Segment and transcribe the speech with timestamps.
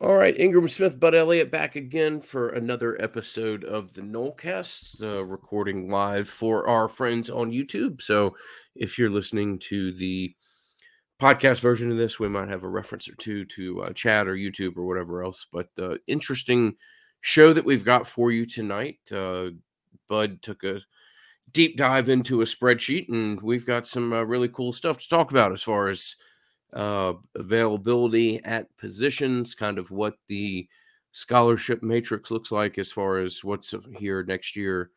[0.00, 5.24] All right, Ingram Smith, Bud Elliott back again for another episode of the Nolecast, uh,
[5.24, 8.02] recording live for our friends on YouTube.
[8.02, 8.34] So
[8.74, 10.34] if you're listening to the
[11.20, 14.34] podcast version of this, we might have a reference or two to uh, chat or
[14.34, 15.46] YouTube or whatever else.
[15.52, 16.74] But uh, interesting
[17.20, 18.98] show that we've got for you tonight.
[19.12, 19.50] Uh,
[20.08, 20.80] Bud took a
[21.52, 25.30] deep dive into a spreadsheet, and we've got some uh, really cool stuff to talk
[25.30, 26.16] about as far as
[26.72, 30.68] uh, availability at positions, kind of what the
[31.12, 34.90] scholarship matrix looks like as far as what's here next year,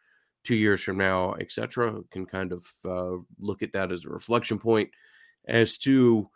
[0.44, 2.02] two years from now, etc.
[2.12, 4.90] Can kind of uh, look at that as a reflection point
[5.48, 6.30] as to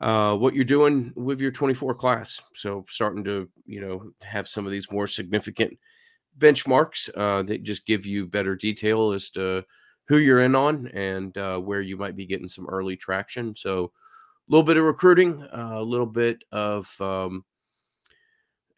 [0.00, 2.40] uh, what you're doing with your 24 class.
[2.54, 5.78] So starting to you know have some of these more significant
[6.38, 9.64] benchmarks uh, that just give you better detail as to
[10.08, 13.54] who you're in on and uh, where you might be getting some early traction.
[13.54, 13.92] So
[14.48, 17.44] little bit of recruiting, uh, a little bit of um,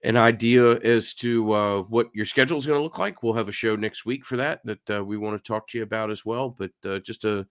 [0.02, 3.22] an idea as to uh, what your schedule is going to look like.
[3.22, 5.78] We'll have a show next week for that that uh, we want to talk to
[5.78, 6.50] you about as well.
[6.50, 7.46] But uh, just a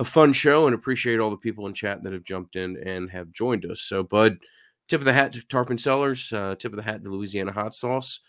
[0.00, 3.10] a fun show and appreciate all the people in chat that have jumped in and
[3.10, 3.82] have joined us.
[3.82, 4.38] So, Bud,
[4.88, 7.74] tip of the hat to Tarpon Cellars, uh, tip of the hat to Louisiana Hot
[7.74, 8.20] Sauce,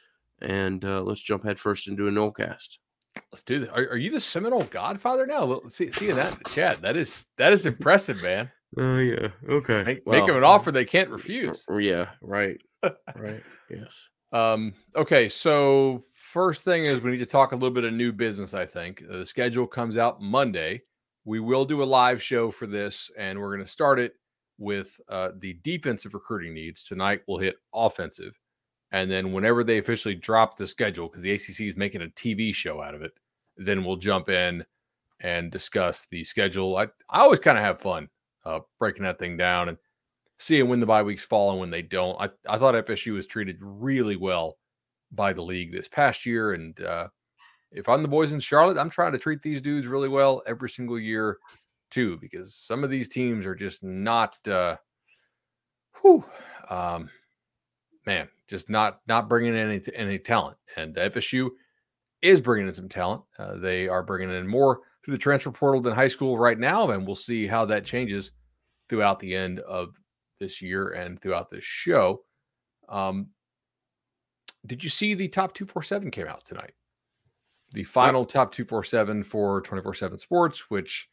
[0.41, 2.77] and uh, let's jump headfirst into a Nolecast.
[3.31, 3.69] Let's do that.
[3.71, 5.43] Are, are, you the Seminole Godfather now?
[5.43, 6.81] Let's see, seeing that in the chat.
[6.81, 8.51] That is that is impressive, man.
[8.77, 9.27] Oh uh, yeah.
[9.49, 9.83] Okay.
[9.83, 11.65] Make, well, make them an offer they can't refuse.
[11.69, 12.09] Yeah.
[12.21, 12.61] Right.
[13.15, 13.43] right.
[13.69, 14.07] Yes.
[14.31, 14.73] Um.
[14.95, 15.27] Okay.
[15.27, 18.53] So first thing is we need to talk a little bit of new business.
[18.53, 20.83] I think the schedule comes out Monday.
[21.25, 24.13] We will do a live show for this, and we're going to start it
[24.57, 26.83] with uh, the defensive recruiting needs.
[26.83, 28.39] Tonight we'll hit offensive,
[28.91, 32.55] and then whenever they officially drop the schedule, because the ACC is making a TV
[32.55, 33.11] show out of it,
[33.57, 34.63] then we'll jump in
[35.19, 36.77] and discuss the schedule.
[36.77, 38.07] I I always kind of have fun
[38.45, 39.77] uh, breaking that thing down and
[40.39, 42.19] seeing when the bye weeks fall and when they don't.
[42.19, 44.57] I, I thought FSU was treated really well
[45.11, 46.53] by the league this past year.
[46.53, 47.07] And uh,
[47.71, 50.69] if I'm the boys in Charlotte, I'm trying to treat these dudes really well every
[50.69, 51.37] single year
[51.89, 54.77] too, because some of these teams are just not, uh,
[56.01, 56.23] whew,
[56.69, 57.09] um,
[58.05, 60.57] man, just not not bringing in any any talent.
[60.75, 61.49] And FSU
[62.21, 63.21] is bringing in some talent.
[63.37, 66.91] Uh, they are bringing in more through the transfer portal than high school right now,
[66.91, 68.31] and we'll see how that changes
[68.89, 69.95] throughout the end of
[70.39, 72.21] this year and throughout this show.
[72.89, 73.27] Um,
[74.65, 76.73] did you see the top 247 came out tonight?
[77.73, 81.07] The final top 247 for 24 7 sports, which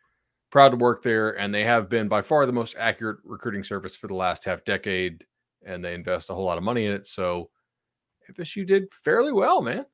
[0.51, 1.39] proud to work there.
[1.39, 4.65] And they have been by far the most accurate recruiting service for the last half
[4.65, 5.25] decade.
[5.65, 7.07] And they invest a whole lot of money in it.
[7.07, 7.51] So
[8.31, 9.87] FSU did fairly well, man.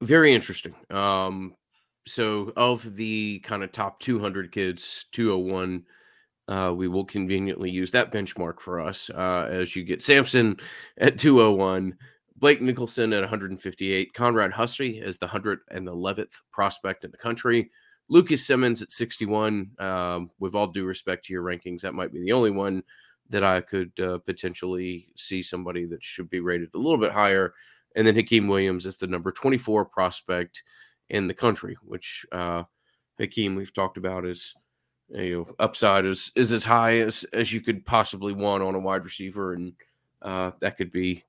[0.00, 0.74] Very interesting.
[0.90, 1.54] Um,
[2.06, 5.84] so of the kind of top 200 kids 201
[6.48, 10.56] uh, we will conveniently use that benchmark for us uh, as you get Samson
[10.98, 11.96] at 201,
[12.36, 17.70] Blake Nicholson at 158, Conrad Hussey as the 111th prospect in the country,
[18.08, 19.70] Lucas Simmons at 61.
[19.78, 22.82] Um, with all due respect to your rankings, that might be the only one
[23.28, 27.54] that I could uh, potentially see somebody that should be rated a little bit higher.
[27.94, 30.64] And then Hykeem Williams is the number 24 prospect
[31.12, 32.64] in the country, which uh,
[33.20, 34.54] Hykeem we've talked about is
[35.10, 38.80] you know upside is is as high as as you could possibly want on a
[38.80, 39.74] wide receiver, and
[40.22, 41.22] uh, that could be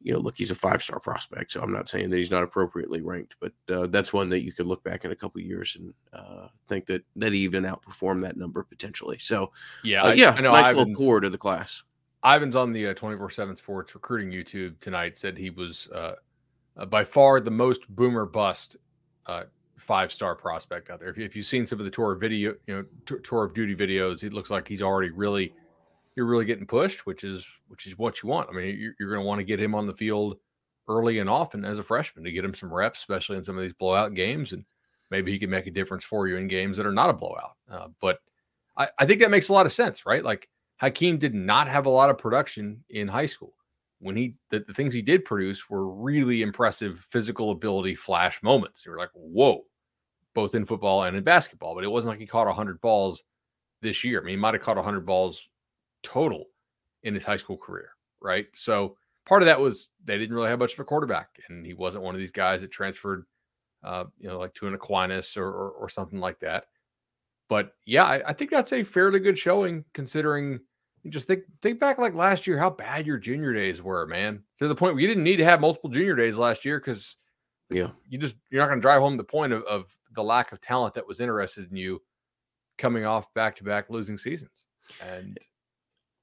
[0.00, 2.42] you know look he's a five star prospect, so I'm not saying that he's not
[2.42, 5.76] appropriately ranked, but uh, that's one that you could look back in a couple years
[5.78, 9.18] and uh, think that that he even outperformed that number potentially.
[9.20, 9.52] So
[9.84, 11.82] yeah, uh, yeah, I, I nice Ivan's, little core to the class.
[12.24, 15.88] Ivan's on the uh, 24 seven Sports recruiting YouTube tonight said he was.
[15.94, 16.14] Uh,
[16.88, 18.78] by far the most boomer bust
[19.26, 19.44] uh,
[19.78, 21.08] five star prospect out there.
[21.08, 23.74] If, if you've seen some of the tour video, you know, t- tour of duty
[23.74, 25.52] videos, it looks like he's already really,
[26.16, 28.48] you're really getting pushed, which is which is what you want.
[28.48, 30.38] I mean, you're, you're going to want to get him on the field
[30.88, 33.62] early and often as a freshman to get him some reps, especially in some of
[33.62, 34.64] these blowout games, and
[35.10, 37.56] maybe he can make a difference for you in games that are not a blowout.
[37.70, 38.18] Uh, but
[38.76, 40.24] I, I think that makes a lot of sense, right?
[40.24, 40.48] Like
[40.80, 43.54] Hykeem did not have a lot of production in high school
[44.02, 48.84] when he the, the, things he did produce were really impressive physical ability flash moments.
[48.84, 49.62] You were like, whoa,
[50.34, 51.74] both in football and in basketball.
[51.74, 53.22] But it wasn't like he caught hundred balls
[53.80, 54.20] this year.
[54.20, 55.40] I mean, he might have caught hundred balls
[56.02, 56.46] total
[57.04, 57.90] in his high school career,
[58.20, 58.46] right?
[58.54, 61.74] So part of that was they didn't really have much of a quarterback, and he
[61.74, 63.24] wasn't one of these guys that transferred,
[63.84, 66.64] uh, you know, like to an Aquinas or, or, or something like that.
[67.48, 70.58] But yeah, I, I think that's a fairly good showing considering
[71.10, 74.42] just think think back like last year, how bad your junior days were, man.
[74.58, 77.16] To the point where you didn't need to have multiple junior days last year because
[77.70, 80.52] yeah, you just you're not going to drive home the point of, of the lack
[80.52, 82.00] of talent that was interested in you
[82.78, 84.64] coming off back to back losing seasons.
[85.00, 85.38] And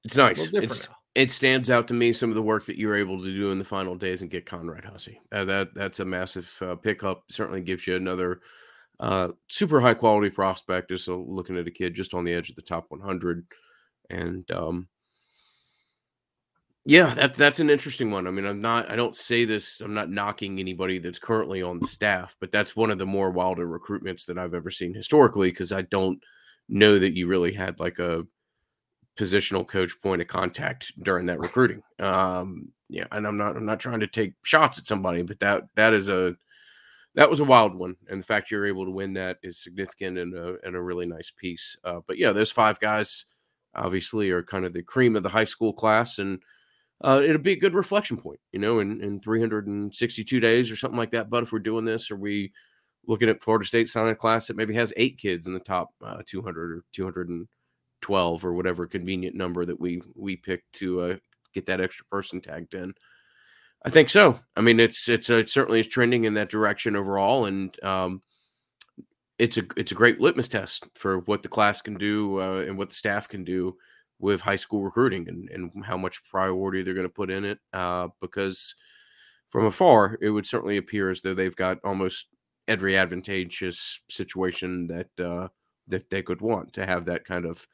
[0.04, 0.50] it's nice.
[0.52, 0.94] It's now.
[1.14, 3.58] it stands out to me some of the work that you're able to do in
[3.58, 5.20] the final days and get Conrad Hussey.
[5.32, 7.24] Uh, that that's a massive uh, pickup.
[7.28, 8.40] Certainly gives you another
[9.00, 10.90] uh, super high quality prospect.
[10.90, 13.44] Just looking at a kid just on the edge of the top 100,
[14.10, 14.88] and um,
[16.84, 18.26] yeah, that that's an interesting one.
[18.26, 18.90] I mean, I'm not.
[18.90, 19.80] I don't say this.
[19.80, 23.30] I'm not knocking anybody that's currently on the staff, but that's one of the more
[23.30, 26.22] wilder recruitments that I've ever seen historically because I don't
[26.68, 28.24] know that you really had like a
[29.18, 31.82] positional coach point of contact during that recruiting.
[31.98, 35.64] Um, yeah, and I'm not I'm not trying to take shots at somebody, but that
[35.76, 36.34] that is a
[37.14, 40.16] that was a wild one, and the fact you're able to win that is significant
[40.16, 41.76] and a and a really nice piece.
[41.84, 43.26] Uh, but yeah, those five guys
[43.74, 46.40] obviously are kind of the cream of the high school class, and
[47.02, 50.98] uh, it'll be a good reflection point, you know, in in 362 days or something
[50.98, 51.30] like that.
[51.30, 52.52] But if we're doing this, are we
[53.06, 55.90] looking at Florida State signing a class that maybe has eight kids in the top
[56.04, 61.16] uh, 200 or 212 or whatever convenient number that we we pick to uh,
[61.54, 62.94] get that extra person tagged in.
[63.84, 64.38] I think so.
[64.56, 68.20] I mean, it's it's it certainly is trending in that direction overall, and um,
[69.40, 72.76] it's a it's a great litmus test for what the class can do uh, and
[72.76, 73.74] what the staff can do
[74.18, 77.58] with high school recruiting and, and how much priority they're going to put in it.
[77.72, 78.74] Uh, because
[79.48, 82.26] from afar, it would certainly appear as though they've got almost
[82.68, 85.48] every advantageous situation that uh,
[85.88, 87.66] that they could want to have that kind of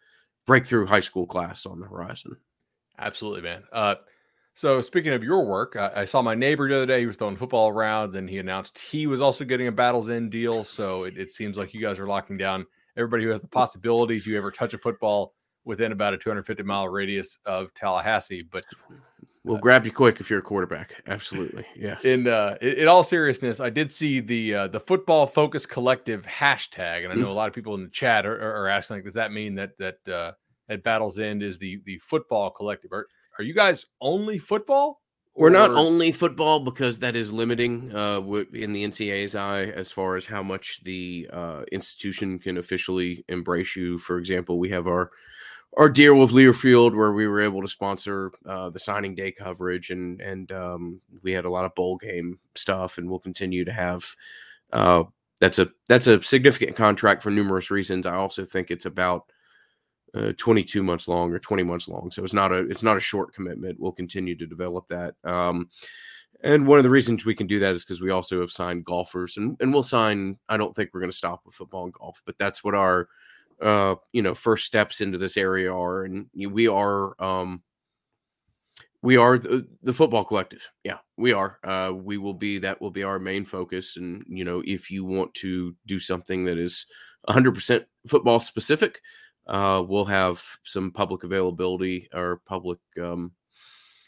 [0.46, 2.36] breakthrough high school class on the horizon.
[2.96, 3.64] Absolutely, man.
[4.56, 7.00] So speaking of your work, I, I, saw my neighbor the other day.
[7.00, 10.30] He was throwing football around, and he announced he was also getting a Battle's End
[10.30, 10.64] deal.
[10.64, 12.64] So it, it seems like you guys are locking down
[12.96, 15.34] everybody who has the possibility to ever touch a football
[15.66, 18.48] within about a 250 mile radius of Tallahassee.
[18.50, 18.64] But
[19.44, 21.02] we'll uh, grab you quick if you're a quarterback.
[21.06, 22.02] Absolutely, yes.
[22.06, 26.24] In uh, in, in all seriousness, I did see the uh, the Football Focus Collective
[26.24, 29.04] hashtag, and I know a lot of people in the chat are, are asking, like,
[29.04, 30.32] does that mean that that uh,
[30.70, 32.94] at Battle's End is the the football collective?
[32.94, 33.06] Are,
[33.38, 35.02] are you guys only football?
[35.34, 38.22] We're not only football because that is limiting uh,
[38.54, 43.76] in the NCAA's eye as far as how much the uh, institution can officially embrace
[43.76, 43.98] you.
[43.98, 45.10] For example, we have our
[45.76, 49.90] our deal with Learfield where we were able to sponsor uh, the signing day coverage
[49.90, 53.72] and and um, we had a lot of bowl game stuff and we'll continue to
[53.72, 54.16] have.
[54.72, 55.04] Uh,
[55.38, 58.06] that's a that's a significant contract for numerous reasons.
[58.06, 59.30] I also think it's about
[60.16, 62.10] uh, 22 months long or 20 months long.
[62.10, 63.78] So it's not a it's not a short commitment.
[63.78, 65.14] We'll continue to develop that.
[65.24, 65.68] Um,
[66.42, 68.84] and one of the reasons we can do that is because we also have signed
[68.84, 70.38] golfers, and and we'll sign.
[70.48, 73.08] I don't think we're going to stop with football and golf, but that's what our
[73.62, 77.62] uh you know first steps into this area are, and we are um
[79.02, 82.90] we are the, the, football collective yeah we are uh, we will be that will
[82.90, 86.86] be our main focus and you know if you want to do something that is
[87.28, 89.00] 100% football specific
[89.46, 93.32] uh, we'll have some public availability or public um,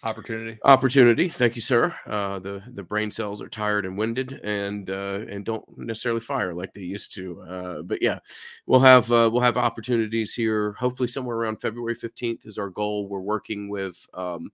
[0.03, 0.59] opportunity.
[0.65, 1.29] Opportunity.
[1.29, 1.95] Thank you, sir.
[2.07, 6.55] Uh, the the brain cells are tired and winded, and uh, and don't necessarily fire
[6.55, 7.41] like they used to.
[7.43, 8.19] Uh, but yeah,
[8.67, 10.73] we'll have uh, we'll have opportunities here.
[10.73, 13.09] Hopefully, somewhere around February fifteenth is our goal.
[13.09, 14.07] We're working with.
[14.15, 14.51] Um,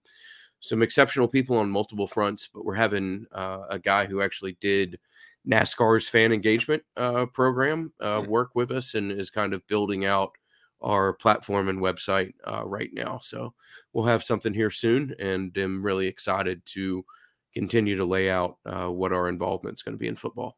[0.60, 4.98] some exceptional people on multiple fronts, but we're having uh, a guy who actually did
[5.46, 8.30] NASCAR's fan engagement uh, program uh, mm-hmm.
[8.30, 10.32] work with us and is kind of building out
[10.84, 13.18] our platform and website uh, right now.
[13.22, 13.54] So
[13.92, 17.04] we'll have something here soon, and I'm really excited to
[17.54, 20.56] continue to lay out uh, what our involvement is going to be in football.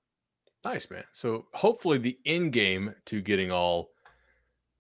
[0.65, 1.05] Nice, man.
[1.13, 3.91] So hopefully, the end game to getting all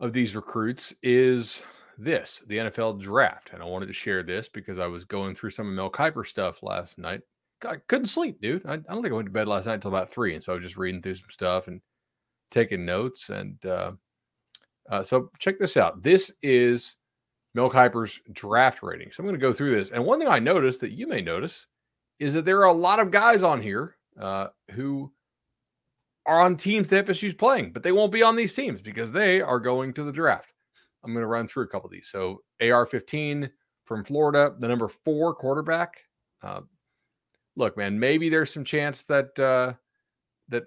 [0.00, 1.62] of these recruits is
[1.98, 3.50] this the NFL draft.
[3.52, 6.26] And I wanted to share this because I was going through some of Mel Kiper
[6.26, 7.20] stuff last night.
[7.64, 8.66] I couldn't sleep, dude.
[8.66, 10.34] I, I, don't think I went to bed last night until about three.
[10.34, 11.80] And so I was just reading through some stuff and
[12.50, 13.30] taking notes.
[13.30, 13.92] And uh,
[14.90, 16.02] uh, so check this out.
[16.02, 16.96] This is
[17.54, 19.10] Mel Kiper's draft rating.
[19.10, 19.90] So I'm going to go through this.
[19.90, 21.66] And one thing I noticed that you may notice
[22.18, 25.10] is that there are a lot of guys on here uh, who
[26.26, 29.40] are on teams that FSU's playing, but they won't be on these teams because they
[29.40, 30.52] are going to the draft.
[31.04, 32.08] I'm going to run through a couple of these.
[32.08, 33.50] So AR15
[33.84, 36.04] from Florida, the number four quarterback.
[36.42, 36.62] Uh,
[37.54, 39.72] look, man, maybe there's some chance that uh,
[40.48, 40.64] that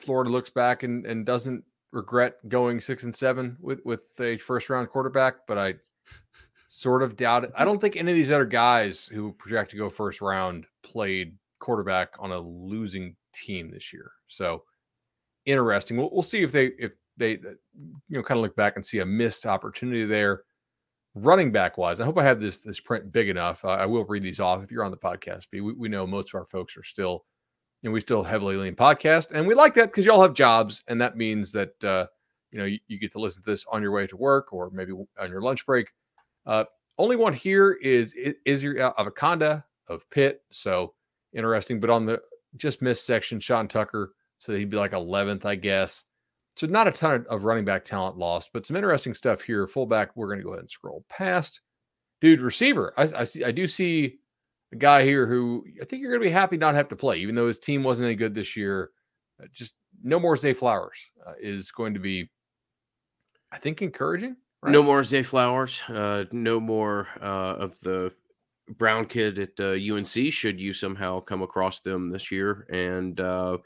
[0.00, 1.64] Florida looks back and, and doesn't
[1.96, 5.74] regret going six and seven with with a first round quarterback, but I
[6.68, 7.52] sort of doubt it.
[7.56, 11.36] I don't think any of these other guys who project to go first round played
[11.58, 14.12] quarterback on a losing team this year.
[14.28, 14.62] So
[15.46, 15.96] interesting.
[15.96, 17.56] We'll, we'll see if they if they uh,
[18.08, 20.42] you know kind of look back and see a missed opportunity there.
[21.18, 23.64] Running back wise, I hope I have this this print big enough.
[23.64, 25.46] Uh, I will read these off if you're on the podcast.
[25.50, 27.24] We, we know most of our folks are still
[27.84, 29.30] and we still heavily lean podcast.
[29.32, 30.82] And we like that because y'all have jobs.
[30.88, 32.06] And that means that, uh,
[32.50, 34.70] you know, you, you, get to listen to this on your way to work or
[34.70, 35.88] maybe on your lunch break.
[36.46, 36.64] Uh,
[36.98, 38.14] only one here is
[38.44, 40.42] is your Abanikanda of Pitt.
[40.50, 40.94] So
[41.32, 41.80] interesting.
[41.80, 42.20] But on the
[42.56, 44.12] just missed section, Sean Tucker.
[44.38, 46.04] So he'd be like 11th, I guess.
[46.56, 49.66] So not a ton of running back talent lost, but some interesting stuff here.
[49.66, 51.60] Fullback, we're going to go ahead and scroll past.
[52.20, 52.94] Dude, receiver.
[52.96, 53.44] I, I see.
[53.44, 54.18] I do see
[54.72, 57.18] a guy here who I think you're going to be happy not have to play,
[57.18, 58.90] even though his team wasn't any good this year.
[59.40, 62.30] Uh, just no more Zay Flowers uh, is going to be,
[63.52, 64.36] I think, encouraging.
[64.62, 64.72] Right?
[64.72, 65.82] No more Zay Flowers.
[65.88, 68.12] Uh, no more uh, of the
[68.68, 70.16] Brown kid at UNC.
[70.16, 73.58] Uh, should you somehow come across them this year, and uh,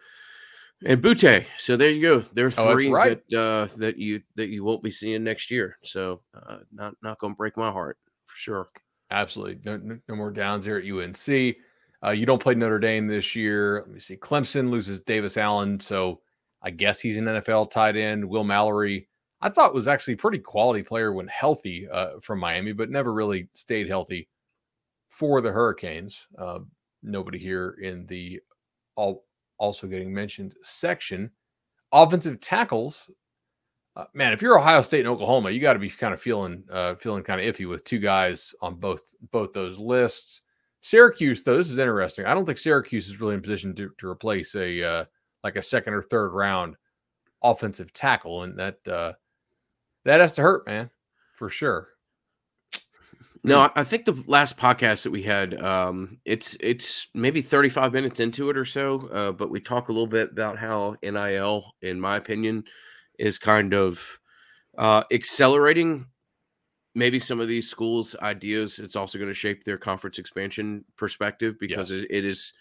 [0.85, 1.47] and Boutte.
[1.57, 2.21] So there you go.
[2.21, 3.29] There are oh, three oh, right.
[3.29, 5.79] that uh, that you that you won't be seeing next year.
[5.83, 8.69] So uh, not not going to break my heart for sure.
[9.11, 11.57] Absolutely, no, no more Downs here at UNC.
[12.03, 13.81] Uh, you don't play Notre Dame this year.
[13.87, 14.17] Let me see.
[14.17, 16.21] Clemson loses Davis Allen, so
[16.63, 18.25] I guess he's an NFL tight end.
[18.25, 19.09] Will Mallory,
[19.41, 23.49] I thought was actually pretty quality player when healthy uh, from Miami, but never really
[23.55, 24.29] stayed healthy
[25.09, 26.27] for the Hurricanes.
[26.39, 26.61] Uh,
[27.03, 28.41] nobody here in the
[28.97, 29.25] all
[29.59, 31.31] also getting mentioned section.
[31.93, 33.11] Offensive tackles.
[34.01, 36.65] Uh, man, if you're Ohio State and Oklahoma, you got to be kind of feeling
[36.71, 40.41] uh, feeling kind of iffy with two guys on both both those lists.
[40.81, 42.25] Syracuse, though, this is interesting.
[42.25, 45.05] I don't think Syracuse is really in position to, to replace a uh,
[45.45, 46.77] like a second or third round
[47.43, 49.13] offensive tackle, and that uh,
[50.07, 50.89] that has to hurt, man,
[51.37, 51.89] for sure.
[53.43, 53.71] No.
[53.75, 58.49] I think the last podcast that we had, um, it's it's maybe 35 minutes into
[58.49, 62.17] it or so, uh, but we talk a little bit about how NIL, in my
[62.17, 62.65] opinion,
[63.21, 64.19] is kind of
[64.79, 66.07] uh, accelerating
[66.95, 68.79] maybe some of these schools' ideas.
[68.79, 72.53] It's also going to shape their conference expansion perspective because it, it is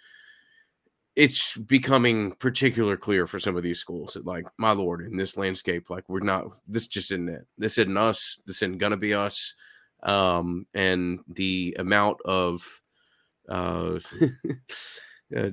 [1.16, 5.36] it's becoming particular clear for some of these schools that like my lord in this
[5.36, 7.46] landscape like we're not this just isn't it.
[7.58, 8.38] This isn't us.
[8.46, 9.56] This isn't gonna be us.
[10.04, 12.82] Um, and the amount of
[13.50, 14.00] uh,
[15.36, 15.50] uh,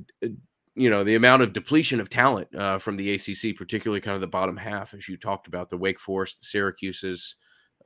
[0.76, 4.21] you know the amount of depletion of talent uh, from the ACC, particularly kind of
[4.21, 7.37] the bottom half, as you talked about the Wake Forest, the Syracuse's,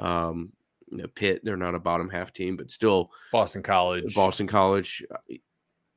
[0.01, 0.53] um,
[0.91, 1.41] you know, Pitt.
[1.45, 4.13] They're not a bottom half team, but still Boston College.
[4.15, 5.05] Boston College.
[5.11, 5.35] Uh,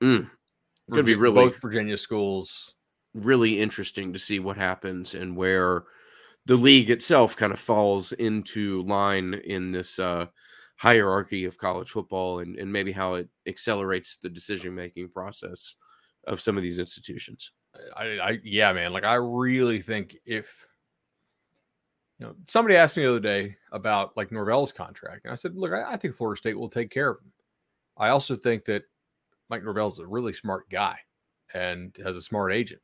[0.04, 0.30] mm,
[0.90, 2.76] going to be really both Virginia schools.
[3.16, 5.84] Really interesting to see what happens and where
[6.46, 10.28] the league itself kind of falls into line in this uh,
[10.78, 15.76] hierarchy of college football and, and maybe how it accelerates the decision making process
[16.26, 17.52] of some of these institutions.
[17.96, 18.94] I, I, yeah, man.
[18.94, 20.66] Like I really think if
[22.20, 25.56] you know somebody asked me the other day about like Norvell's contract, and I said,
[25.56, 27.32] look, I, I think Florida State will take care of him.
[27.98, 28.84] I also think that
[29.50, 30.98] Mike Norvell's a really smart guy
[31.54, 32.82] and has a smart agent,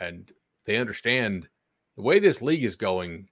[0.00, 0.30] and
[0.66, 1.48] they understand
[1.96, 3.28] the way this league is going.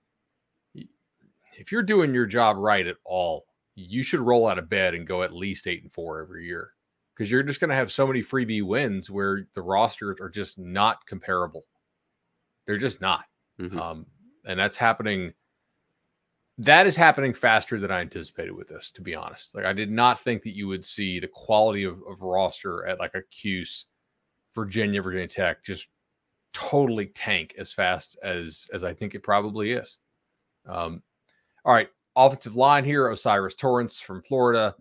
[1.55, 5.07] If you're doing your job right at all, you should roll out of bed and
[5.07, 6.73] go at least eight and four every year
[7.14, 10.59] because you're just going to have so many freebie wins where the rosters are just
[10.59, 11.64] not comparable.
[12.66, 13.25] They're just not.
[13.61, 13.78] Mm-hmm.
[13.78, 14.07] Um,
[14.47, 15.33] and that's happening.
[16.59, 19.54] That is happening faster than I anticipated with this, to be honest.
[19.54, 22.99] Like, I did not think that you would see the quality of, of roster at
[22.99, 23.87] like a Cuse,
[24.54, 25.88] Virginia, Virginia Tech just
[26.52, 29.97] totally tank as fast as as I think it probably is.
[30.69, 31.02] Um,
[31.64, 34.75] all right, offensive line here, O'Cyrus Torrence from Florida.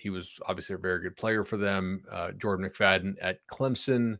[0.00, 2.04] He was obviously a very good player for them.
[2.10, 4.18] Uh, Jordan McFadden at Clemson.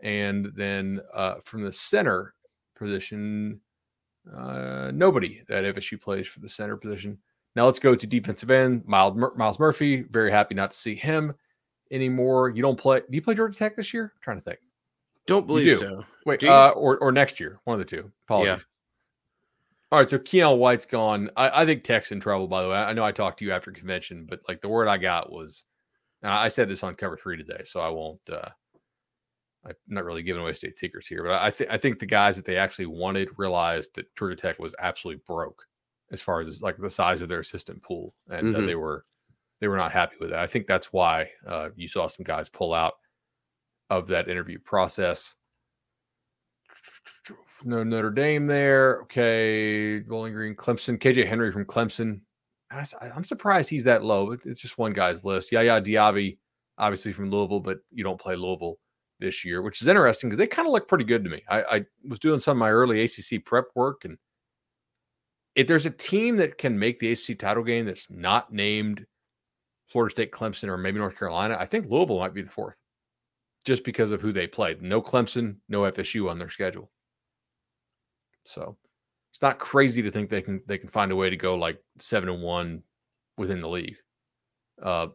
[0.00, 2.34] And then uh, from the center
[2.76, 3.60] position,
[4.34, 7.18] uh, nobody that FSU plays for the center position.
[7.54, 8.84] Now let's go to defensive end.
[8.86, 10.02] Miles, Myles Murphy.
[10.02, 11.34] Very happy not to see him
[11.90, 12.50] anymore.
[12.50, 13.00] You don't play.
[13.00, 14.12] Do you play Georgia Tech this year?
[14.14, 14.58] I'm trying to think.
[15.26, 15.76] Don't believe do.
[15.76, 16.04] so.
[16.26, 18.12] Wait, uh, or or next year, one of the two.
[18.26, 18.58] Apologies.
[18.58, 18.58] Yeah.
[19.92, 21.30] All right, so Keion White's gone.
[21.36, 22.48] I, I, think Tech's in trouble.
[22.48, 24.88] By the way, I know I talked to you after convention, but like the word
[24.88, 25.64] I got was,
[26.24, 28.20] I said this on cover three today, so I won't.
[28.30, 28.48] uh
[29.66, 32.36] I'm not really giving away state secrets here, but I think I think the guys
[32.36, 35.62] that they actually wanted realized that Georgia Tech was absolutely broke
[36.12, 38.66] as far as like the size of their assistant pool, and mm-hmm.
[38.66, 39.04] they were
[39.60, 40.38] they were not happy with that.
[40.38, 42.94] I think that's why uh, you saw some guys pull out
[43.90, 45.34] of that interview process
[47.64, 49.02] no Notre Dame there.
[49.02, 52.20] Okay, Bowling Green, Clemson, KJ Henry from Clemson.
[52.70, 54.30] I'm surprised he's that low.
[54.30, 55.52] But it's just one guy's list.
[55.52, 56.38] Yaya Diaby,
[56.78, 58.78] obviously from Louisville, but you don't play Louisville
[59.20, 61.42] this year, which is interesting because they kind of look pretty good to me.
[61.48, 64.18] I, I, was doing some of my early ACC prep work, and
[65.54, 69.06] if there's a team that can make the ACC title game that's not named
[69.88, 72.76] Florida State, Clemson, or maybe North Carolina, I think Louisville might be the fourth,
[73.64, 74.82] just because of who they played.
[74.82, 76.90] No Clemson, no FSU on their schedule.
[78.46, 78.76] So
[79.32, 81.78] it's not crazy to think they can they can find a way to go like
[81.98, 82.82] seven and one,
[83.36, 83.96] within the league.
[84.82, 85.08] Uh,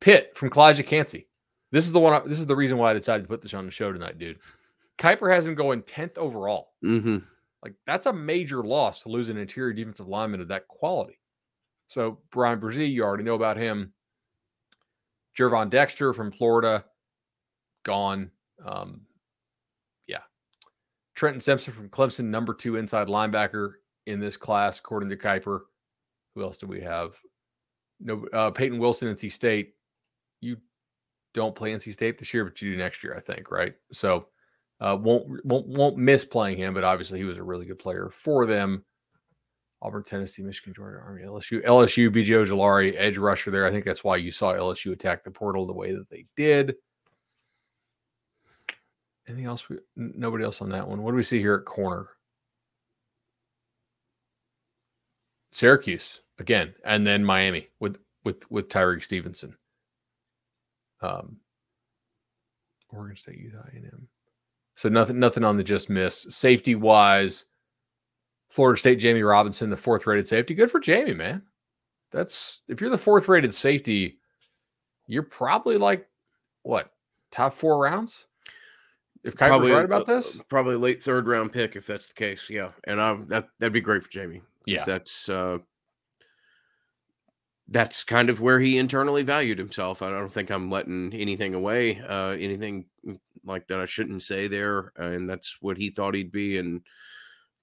[0.00, 1.28] Pitt from Calijah Kancey.
[1.72, 2.14] This is the one.
[2.14, 4.18] I, this is the reason why I decided to put this on the show tonight,
[4.18, 4.38] dude.
[4.98, 6.72] Kiper has him going tenth overall.
[6.84, 7.18] Mm-hmm.
[7.62, 11.18] Like that's a major loss to lose an interior defensive lineman of that quality.
[11.88, 13.92] So Bryan Bresee, you already know about him.
[15.38, 16.84] Gervon Dexter from Florida,
[17.84, 18.30] gone.
[18.64, 19.02] Um.
[21.20, 23.72] Trenton Simpson from Clemson, number two inside linebacker
[24.06, 25.60] in this class, according to Kiper.
[26.34, 27.12] Who else do we have?
[28.00, 29.74] No, uh, Payton Wilson, NC State.
[30.40, 30.56] You
[31.34, 33.74] don't play NC State this year, but you do next year, I think, right?
[33.92, 34.28] So
[34.80, 38.08] uh, won't won't won't miss playing him, but obviously he was a really good player
[38.08, 38.82] for them.
[39.82, 43.66] Auburn, Tennessee, Michigan, Georgia, Army, LSU, LSU, BJ Ojulari, edge rusher there.
[43.66, 46.76] I think that's why you saw LSU attack the portal the way that they did.
[49.30, 49.68] Anything else?
[49.68, 51.02] We, nobody else on that one.
[51.04, 52.08] What do we see here at corner?
[55.52, 59.56] Syracuse again, and then Miami with with with Tyrique Stevenson.
[61.00, 61.36] Um,
[62.88, 64.08] Oregon State, Utah, A&M.
[64.74, 66.32] So nothing, nothing on the just missed.
[66.32, 67.44] Safety wise,
[68.48, 70.54] Florida State, Jammie Robinson, the fourth rated safety.
[70.54, 71.42] Good for Jammie, man.
[72.10, 74.18] That's if you're the fourth rated safety,
[75.06, 76.08] you're probably like
[76.64, 76.90] what
[77.30, 78.26] top four rounds.
[79.22, 82.14] If Kiper's probably, right about this, uh, probably late third round pick if that's the
[82.14, 82.48] case.
[82.48, 84.42] Yeah, and I, that that'd be great for Jammie.
[84.66, 85.58] Yeah, that's uh,
[87.68, 90.02] that's kind of where he internally valued himself.
[90.02, 92.86] I don't think I'm letting anything away, uh, anything
[93.44, 96.58] like that I shouldn't say there, and that's what he thought he'd be.
[96.58, 96.82] And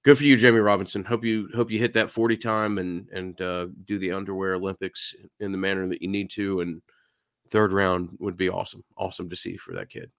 [0.04, 1.04] good for you, Jammie Robinson.
[1.04, 5.14] Hope you hope you hit that 40 time and and uh, do the underwear Olympics
[5.40, 6.62] in the manner that you need to.
[6.62, 6.82] And
[7.50, 10.12] third round would be awesome, awesome to see for that kid.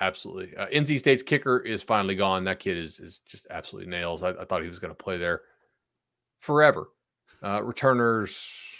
[0.00, 0.56] Absolutely.
[0.56, 2.44] Uh, NC State's kicker is finally gone.
[2.44, 4.22] That kid is is just absolutely nails.
[4.22, 5.42] I, I thought he was going to play there
[6.40, 6.88] forever.
[7.42, 8.76] Uh, returners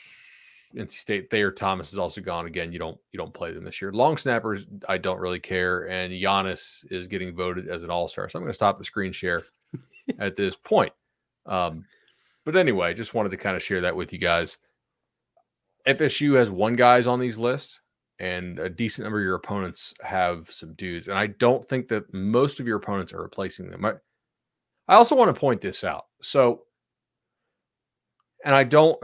[0.75, 2.73] NC State Thayer Thomas is also gone again.
[2.73, 3.93] You don't you don't play them this year.
[3.93, 5.89] Long snappers, I don't really care.
[5.89, 8.85] And Giannis is getting voted as an All Star, so I'm going to stop the
[8.85, 9.43] screen share
[10.19, 10.93] at this point.
[11.47, 11.85] Um,
[12.45, 14.59] but anyway, just wanted to kind of share that with you guys.
[15.87, 17.81] FSU has one guys on these lists,
[18.19, 21.09] and a decent number of your opponents have some dudes.
[21.09, 23.85] And I don't think that most of your opponents are replacing them.
[23.85, 23.93] I,
[24.89, 26.07] I also want to point this out.
[26.23, 26.63] So,
[28.45, 28.99] and I don't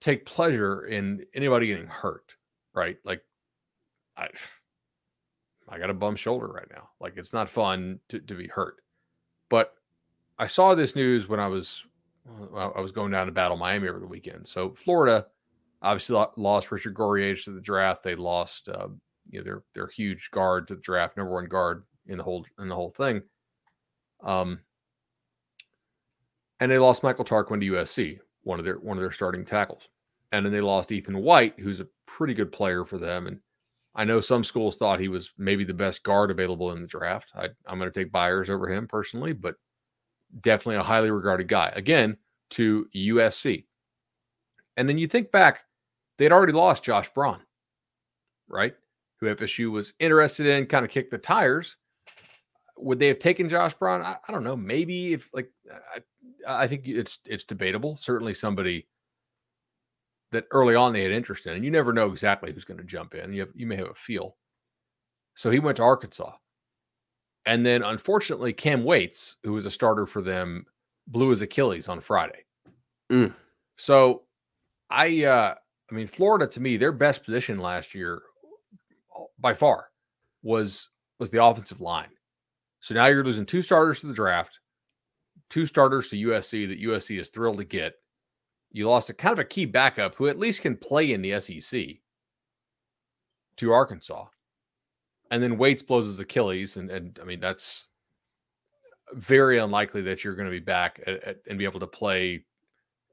[0.00, 2.34] take pleasure in anybody getting hurt,
[2.74, 2.96] right?
[3.04, 3.22] Like
[4.16, 4.28] I
[5.68, 6.88] I got a bum shoulder right now.
[7.00, 8.76] Like it's not fun to, to be hurt.
[9.48, 9.74] But
[10.38, 11.84] I saw this news when I was
[12.54, 14.46] uh, I was going down to Battle Miami over the weekend.
[14.46, 15.26] So Florida
[15.82, 18.02] obviously lost Richard Gouraige to the draft.
[18.02, 18.88] They lost uh,
[19.28, 22.44] you know their their huge guard to the draft, number one guard in the whole
[22.58, 23.22] in the whole thing.
[24.22, 24.60] Um,
[26.60, 29.88] and they lost Michael Tarquin to USC, one of their one of their starting tackles.
[30.32, 33.26] And then they lost Ethan White, who's a pretty good player for them.
[33.26, 33.40] And
[33.96, 37.32] I know some schools thought he was maybe the best guard available in the draft.
[37.34, 39.56] I, am going to take Byers over him personally, but
[40.40, 41.72] definitely a highly regarded guy.
[41.74, 42.16] Again,
[42.50, 43.64] to USC.
[44.76, 45.64] And then you think back,
[46.20, 47.40] they'd already lost Josh Braun,
[48.46, 48.74] right?
[49.20, 51.76] Who FSU was interested in, kind of kicked the tires.
[52.76, 54.02] Would they have taken Josh Braun?
[54.02, 54.56] I, I don't know.
[54.56, 55.50] Maybe if like
[56.46, 57.96] I, I think it's it's debatable.
[57.96, 58.86] Certainly somebody
[60.30, 62.84] that early on they had interest in, and you never know exactly who's going to
[62.84, 63.32] jump in.
[63.32, 64.36] You have, you may have a feel.
[65.36, 66.32] So he went to Arkansas,
[67.46, 70.66] and then unfortunately Cam Waits, who was a starter for them,
[71.06, 72.44] blew his Achilles on Friday.
[73.10, 73.34] Mm.
[73.76, 74.22] So
[74.90, 75.54] I, uh,
[75.90, 78.22] I mean, Florida to me, their best position last year,
[79.16, 79.88] uh, by far,
[80.42, 82.10] was was the offensive line.
[82.80, 84.58] So now you're losing two starters to the draft,
[85.50, 87.94] two starters to USC that USC is thrilled to get
[88.72, 91.38] you lost a kind of a key backup who at least can play in the
[91.40, 91.86] SEC
[93.56, 94.26] to Arkansas.
[95.30, 96.76] And then Waits blows his Achilles.
[96.76, 97.86] And, and I mean, that's
[99.12, 102.44] very unlikely that you're going to be back at, at, and be able to play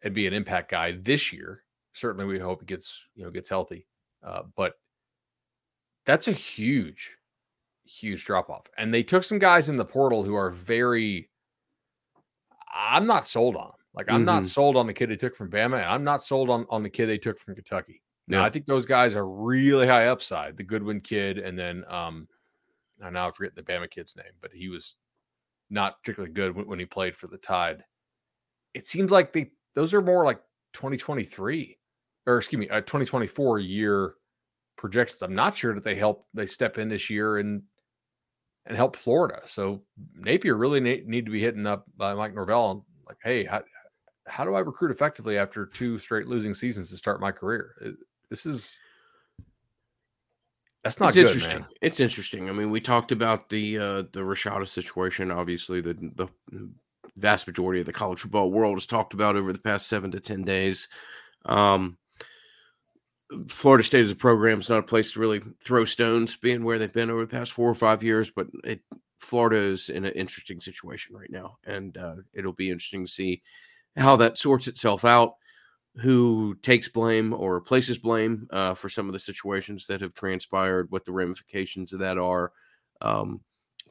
[0.04, 1.64] and be an impact guy this year.
[1.98, 3.88] Certainly, we hope it gets, you know, gets healthy.
[4.24, 4.74] Uh, but
[6.06, 7.18] that's a huge,
[7.86, 8.66] huge drop off.
[8.78, 11.30] And they took some guys in the portal who are very,
[12.74, 13.68] I'm not sold on.
[13.68, 13.74] them.
[13.98, 14.26] Like I'm mm-hmm.
[14.26, 16.84] not sold on the kid they took from Bama, and I'm not sold on on
[16.84, 18.04] the kid they took from Kentucky.
[18.28, 18.40] Yeah.
[18.40, 20.56] Now, I think those guys are really high upside.
[20.56, 22.28] The Goodwin kid, and then um,
[23.04, 24.96] I now forget the Bama kid's name, but he was
[25.72, 27.84] not particularly good when, when he played for the Tide.
[28.76, 30.42] It seems like they those are more like
[30.74, 31.77] 2023
[32.28, 34.16] or excuse me, a 2024 year
[34.78, 35.24] projections.
[35.24, 37.64] I'm not sure that they help they step in this year and
[38.68, 39.42] and help Florida.
[39.46, 39.82] So
[40.16, 43.64] Napier really need, to be hitting up by Mike Norvell like, hey, how,
[44.28, 47.74] how do I recruit effectively after two straight losing seasons to start my career?
[48.30, 48.78] This is
[50.84, 51.60] that's not it's good, interesting.
[51.60, 51.68] man.
[51.82, 52.50] It's interesting.
[52.50, 55.32] I mean, we talked about the uh, the Rashada situation.
[55.32, 56.28] Obviously, the the
[57.16, 60.20] vast majority of the college football world has talked about over the past seven to
[60.20, 60.88] ten days.
[61.46, 61.98] Um,
[63.50, 66.80] Florida State as a program is not a place to really throw stones, being where
[66.80, 68.32] they've been over the past four or five years.
[68.32, 68.82] But it,
[69.20, 73.42] Florida is in an interesting situation right now, and uh, it'll be interesting to see
[73.96, 75.34] how that sorts itself out.
[76.02, 80.92] Who takes blame or places blame uh, for some of the situations that have transpired?
[80.92, 82.52] What the ramifications of that are?
[83.02, 83.42] Um,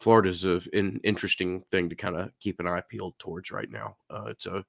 [0.01, 3.97] Florida is an interesting thing to kind of keep an eye peeled towards right now.
[4.09, 4.65] Uh, it's a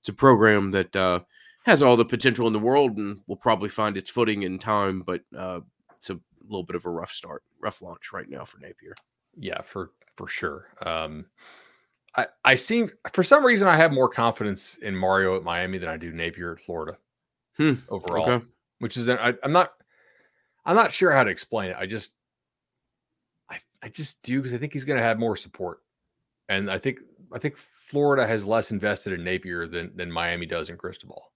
[0.00, 1.20] it's a program that uh,
[1.66, 5.02] has all the potential in the world and will probably find its footing in time,
[5.02, 5.60] but uh,
[5.96, 8.94] it's a little bit of a rough start, rough launch right now for Napier.
[9.36, 10.68] Yeah, for for sure.
[10.82, 11.26] Um,
[12.14, 15.88] I, I seem for some reason I have more confidence in Mario at Miami than
[15.88, 16.96] I do Napier at Florida
[17.56, 17.74] hmm.
[17.88, 18.30] overall.
[18.30, 18.44] Okay.
[18.78, 19.72] Which is I, I'm not
[20.64, 21.76] I'm not sure how to explain it.
[21.76, 22.12] I just
[23.50, 25.80] I I just do because I think he's going to have more support,
[26.48, 27.00] and I think
[27.32, 31.32] I think Florida has less invested in Napier than than Miami does in Cristobal.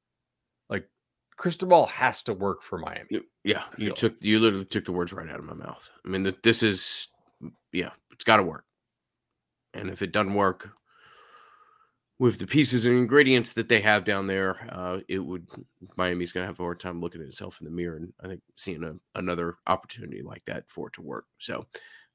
[1.40, 3.22] Cristobal has to work for Miami.
[3.44, 5.90] Yeah, you took you literally took the words right out of my mouth.
[6.04, 7.08] I mean, this is
[7.72, 8.66] yeah, it's got to work.
[9.72, 10.68] And if it doesn't work
[12.18, 15.48] with the pieces and ingredients that they have down there, uh, it would
[15.96, 18.28] Miami's going to have a hard time looking at itself in the mirror and I
[18.28, 21.24] think seeing a, another opportunity like that for it to work.
[21.38, 21.64] So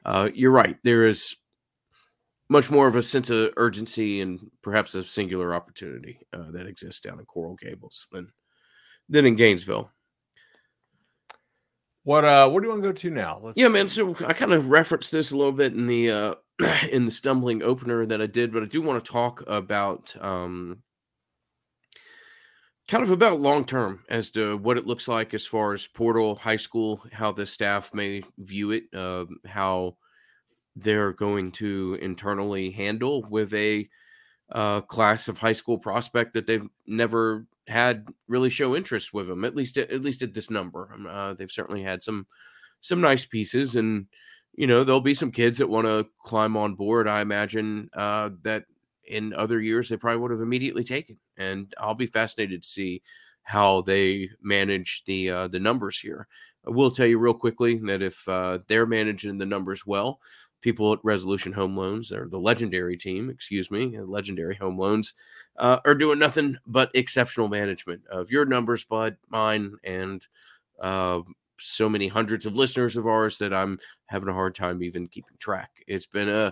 [0.05, 0.77] uh, you're right.
[0.83, 1.35] There is
[2.47, 7.01] much more of a sense of urgency and perhaps a singular opportunity uh, that exists
[7.01, 8.31] down in Coral Gables than
[9.09, 9.91] than in Gainesville.
[12.03, 13.39] What uh what do you want to go to now?
[13.41, 13.87] Let's yeah, man.
[13.87, 16.35] So I kind of referenced this a little bit in the uh
[16.91, 20.83] in the stumbling opener that I did, but I do want to talk about um
[22.87, 26.35] kind of about long term as to what it looks like as far as Portal
[26.35, 29.97] High School, how the staff may view it, uh, how
[30.75, 33.89] they're going to internally handle with a
[34.51, 39.43] uh, class of high school prospect that they've never had really show interest with them.
[39.43, 42.27] At least, at, at least at this number, um, uh, they've certainly had some
[42.81, 44.07] some nice pieces, and
[44.53, 47.07] you know there'll be some kids that want to climb on board.
[47.07, 48.65] I imagine uh, that
[49.07, 53.01] in other years they probably would have immediately taken, and I'll be fascinated to see
[53.43, 56.27] how they manage the uh, the numbers here.
[56.67, 60.19] I will tell you real quickly that if uh, they're managing the numbers well,
[60.65, 65.13] people at Resolution Home Loans, or the legendary team, excuse me, legendary home loans,
[65.57, 70.25] uh, are doing nothing but exceptional management of your numbers, bud, mine, and
[70.81, 71.21] uh,
[71.59, 75.37] so many hundreds of listeners of ours that I'm having a hard time even keeping
[75.37, 75.69] track.
[75.87, 76.51] It's been a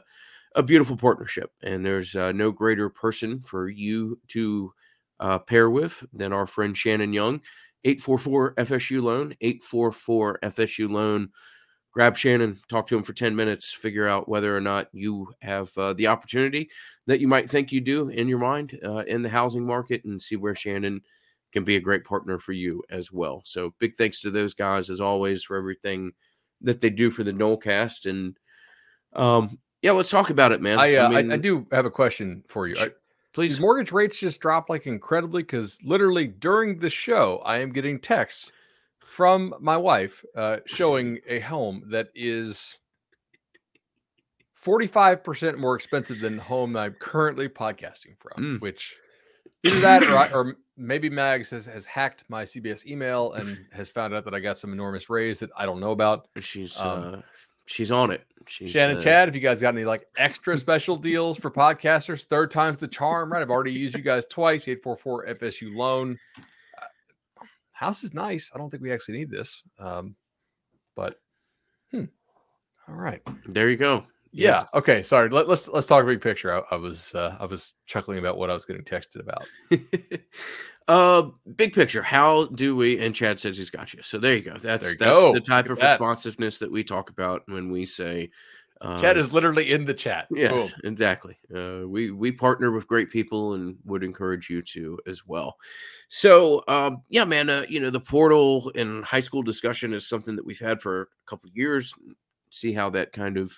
[0.55, 4.71] a beautiful partnership, and there's uh, no greater person for you to
[5.19, 7.41] uh, pair with than our friend Shannon Young.
[7.85, 11.31] 844 FSU loan, 844 FSU loan
[11.93, 15.75] grab Shannon, talk to him for 10 minutes, figure out whether or not you have
[15.77, 16.69] uh, the opportunity
[17.05, 20.21] that you might think you do in your mind uh, in the housing market and
[20.21, 21.01] see where Shannon
[21.51, 23.41] can be a great partner for you as well.
[23.45, 26.11] So big thanks to those guys as always for everything
[26.61, 28.09] that they do for the Nolecast.
[28.09, 28.39] And
[29.13, 30.79] um, yeah, let's talk about it, man.
[30.79, 32.75] I, uh, I, mean, I, I, do have a question for you.
[33.33, 33.55] Please.
[33.55, 35.43] Did mortgage rates just drop like incredibly?
[35.43, 38.51] Because literally during the show, I am getting texts
[39.05, 42.77] from my wife uh, showing a home that is
[44.63, 48.61] 45% more expensive than the home I'm currently podcasting from, mm.
[48.61, 48.95] which
[49.63, 53.89] either that or, I, or maybe Mags has, has hacked my CBS email and has
[53.89, 56.27] found out that I got some enormous raise that I don't know about.
[56.39, 57.21] She's um, uh,
[57.65, 58.23] she's on it.
[58.47, 62.23] She's, Shannon uh, Chad, if you guys got any like extra special deals for podcasters,
[62.25, 63.41] third time's the charm, right?
[63.41, 64.67] I've already used you guys twice.
[64.67, 66.17] 844 FSU loan
[67.73, 68.49] house is nice.
[68.53, 69.61] I don't think we actually need this.
[69.79, 70.15] Um,
[70.95, 71.15] but
[71.91, 72.05] hmm.
[72.87, 73.21] All right.
[73.47, 74.05] There you go.
[74.31, 74.61] Yeah.
[74.61, 74.65] Yes.
[74.73, 75.03] Okay.
[75.03, 75.29] Sorry.
[75.29, 76.53] Let, us let's, let's talk big picture.
[76.53, 79.47] I, I was uh, I was chuckling about what I was getting texted about.
[80.87, 82.01] uh, big picture.
[82.01, 82.99] How do we?
[82.99, 84.01] And Chad says he's got you.
[84.01, 84.57] So there you go.
[84.57, 85.33] That's you that's go.
[85.33, 85.99] the type of that.
[85.99, 88.31] responsiveness that we talk about when we say
[88.83, 90.27] uh, chat is literally in the chat.
[90.29, 90.81] Yes, Boom.
[90.83, 91.37] exactly.
[91.55, 95.55] Uh, we we partner with great people and would encourage you to as well.
[96.09, 100.35] So, um, yeah, man, uh, you know the portal and high school discussion is something
[100.35, 101.93] that we've had for a couple years.
[102.49, 103.53] See how that kind of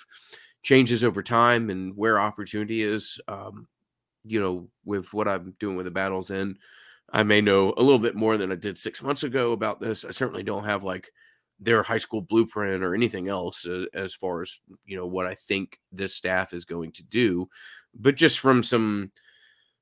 [0.62, 3.20] changes over time and where opportunity is.
[3.28, 3.68] Um,
[4.24, 6.60] you know, with what I'm doing with the Battle's End,
[7.12, 10.06] I may know a little bit more than I did six months ago about this.
[10.06, 11.12] I certainly don't have like
[11.60, 15.36] their high school blueprint or anything else uh, as far as you know what I
[15.36, 17.48] think this staff is going to do,
[17.94, 19.12] but just from some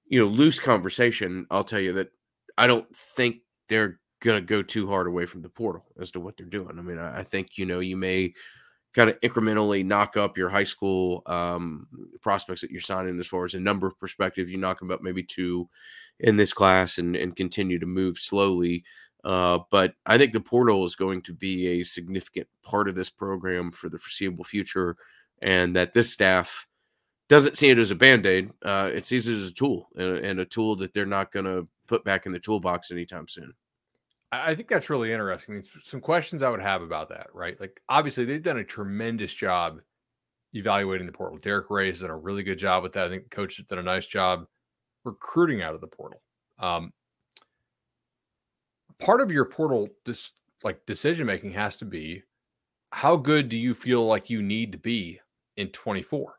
[0.08, 2.10] you know, loose conversation, I'll tell you that
[2.58, 3.38] I don't think
[3.70, 6.78] they're going to go too hard away from the portal as to what they're doing.
[6.78, 8.34] I mean, I, I think, you know, you may
[8.94, 11.88] kind of incrementally knock up your high school um,
[12.22, 14.50] prospects that you're signing as far as a number perspective.
[14.50, 15.68] You knock them up maybe two
[16.20, 18.84] in this class and, and continue to move slowly.
[19.24, 23.10] Uh, but I think the portal is going to be a significant part of this
[23.10, 24.98] program for the foreseeable future,
[25.42, 26.68] and that this staff
[27.30, 28.52] doesn't see it as a band aid.
[28.64, 31.68] Uh, it sees it as a tool and, a tool that they're not going to
[31.88, 33.54] put back in the toolbox anytime soon.
[34.32, 35.54] I think that's really interesting.
[35.54, 37.60] I mean, some questions I would have about that, right?
[37.60, 39.80] Like, obviously, they've done a tremendous job
[40.54, 41.40] evaluating the portal.
[41.40, 43.06] Darrick Yray has done a really good job with that.
[43.06, 44.46] I think the coach has done a nice job
[45.04, 46.22] recruiting out of the portal.
[46.60, 46.92] Um,
[49.04, 50.32] part of your portal, this
[50.63, 52.24] like decision making, has to be
[52.92, 55.20] how good do you feel like you need to be
[55.58, 56.34] in 24,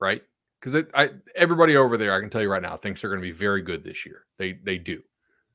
[0.00, 0.22] right?
[0.60, 3.26] Because I everybody over there, I can tell you right now, thinks they're going to
[3.26, 4.26] be very good this year.
[4.38, 5.00] They they do.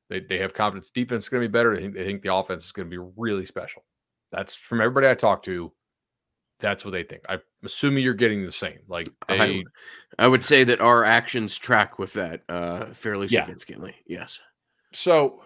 [0.08, 1.74] They, they have confidence defense is going to be better.
[1.74, 3.84] They think, they think the offense is going to be really special.
[4.32, 5.72] That's from everybody I talk to.
[6.58, 7.22] That's what they think.
[7.28, 8.78] I'm assuming you're getting the same.
[8.88, 9.64] Like they, I,
[10.18, 13.94] I would say that our actions track with that uh, fairly significantly.
[14.06, 14.20] Yeah.
[14.20, 14.40] Yes.
[14.92, 15.42] So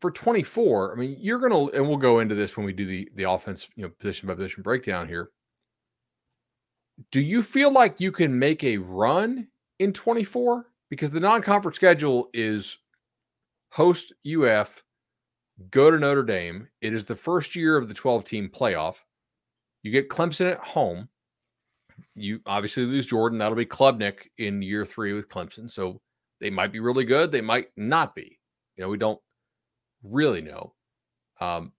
[0.00, 3.08] for 24, I mean, you're gonna, and we'll go into this when we do the
[3.14, 5.30] the offense, you know, position by position breakdown here.
[7.10, 10.66] Do you feel like you can make a run in 24?
[10.88, 12.78] Because the non-conference schedule is
[13.70, 14.82] host UF,
[15.70, 16.68] go to Notre Dame.
[16.80, 18.96] It is the first year of the 12 team playoff.
[19.82, 21.08] You get Clemson at home.
[22.14, 23.38] You obviously lose Jordan.
[23.38, 25.70] That'll be Klubnik in year three with Clemson.
[25.70, 26.00] So
[26.40, 27.32] they might be really good.
[27.32, 28.38] They might not be.
[28.76, 29.20] You know, we don't
[30.10, 30.74] really know.
[31.40, 31.72] Um,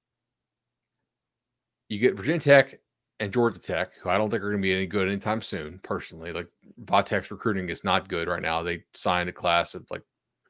[1.89, 2.79] you get Virginia Tech
[3.19, 5.79] and Georgia Tech, who I don't think are going to be any good anytime soon,
[5.83, 6.31] personally.
[6.31, 6.47] Like
[6.83, 8.61] Vatek's recruiting is not good right now.
[8.61, 10.03] They signed a class of like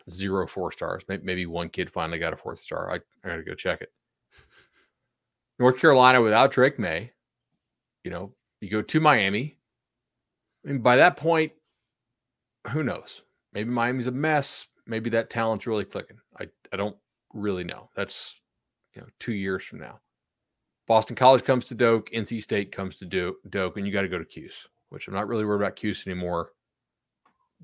[0.10, 1.04] zero four stars.
[1.08, 2.92] Maybe one kid finally got a fourth star.
[2.92, 3.92] I, I got to go check it.
[5.60, 7.12] North Carolina without Drake Maye,
[8.04, 9.58] You know, you go to Miami.
[10.64, 11.52] Mean, by that point,
[12.72, 13.22] who knows?
[13.54, 14.66] Maybe Miami's a mess.
[14.86, 16.18] Maybe that talent's really clicking.
[16.40, 16.96] I, I don't
[17.38, 17.90] really know.
[17.96, 18.36] That's
[18.96, 20.00] you know two years from now.
[20.88, 22.10] Boston College comes to Doak.
[22.12, 25.14] NC State comes to Do- Doak, and you got to go to Cuse, which I'm
[25.14, 26.52] not really worried about Cuse anymore.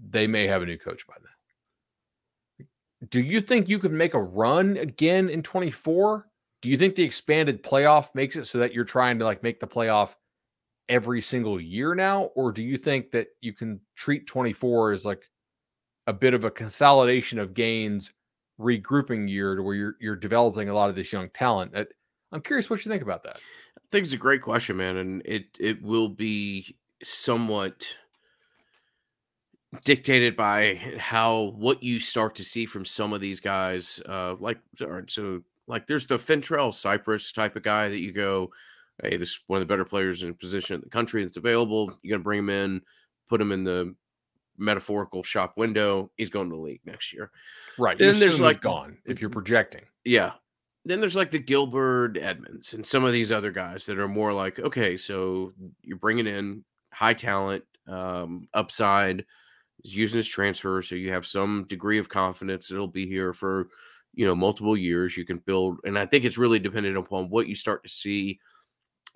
[0.09, 1.33] They may have a new coach by then
[3.09, 6.27] do you think you could make a run again in 24?
[6.61, 9.59] Do you think the expanded playoff makes it so that you're trying to like make
[9.59, 10.15] the playoff
[10.87, 12.25] every single year now?
[12.35, 15.23] Or do you think that you can treat 24 as like
[16.07, 18.11] a bit of a consolidation of gains,
[18.63, 21.75] regrouping year to where you're you're developing a lot of this young talent?
[22.31, 23.37] I'm curious what you think about that.
[23.77, 27.85] I think it's a great question, man, and it it will be somewhat
[29.83, 34.01] dictated by how what you start to see from some of these guys.
[34.07, 34.59] Uh, like
[35.07, 38.51] so, like there's the Fentrell Cypress type of guy that you go,
[39.01, 41.97] hey, this is one of the better players in position in the country that's available.
[42.01, 42.81] You're gonna bring him in,
[43.27, 43.95] put him in the
[44.57, 46.11] metaphorical shop window.
[46.17, 47.31] He's going to the league next year.
[47.77, 47.97] Right.
[47.97, 49.83] Then there's like gone if you're projecting.
[50.03, 50.33] Yeah.
[50.85, 54.33] Then there's like the Gilbert Edmonds and some of these other guys that are more
[54.33, 59.25] like, okay, so you're bringing in high talent, um, upside
[59.83, 63.67] is using his transfer, so you have some degree of confidence it'll be here for
[64.13, 65.17] you know multiple years.
[65.17, 68.39] You can build, and I think it's really dependent upon what you start to see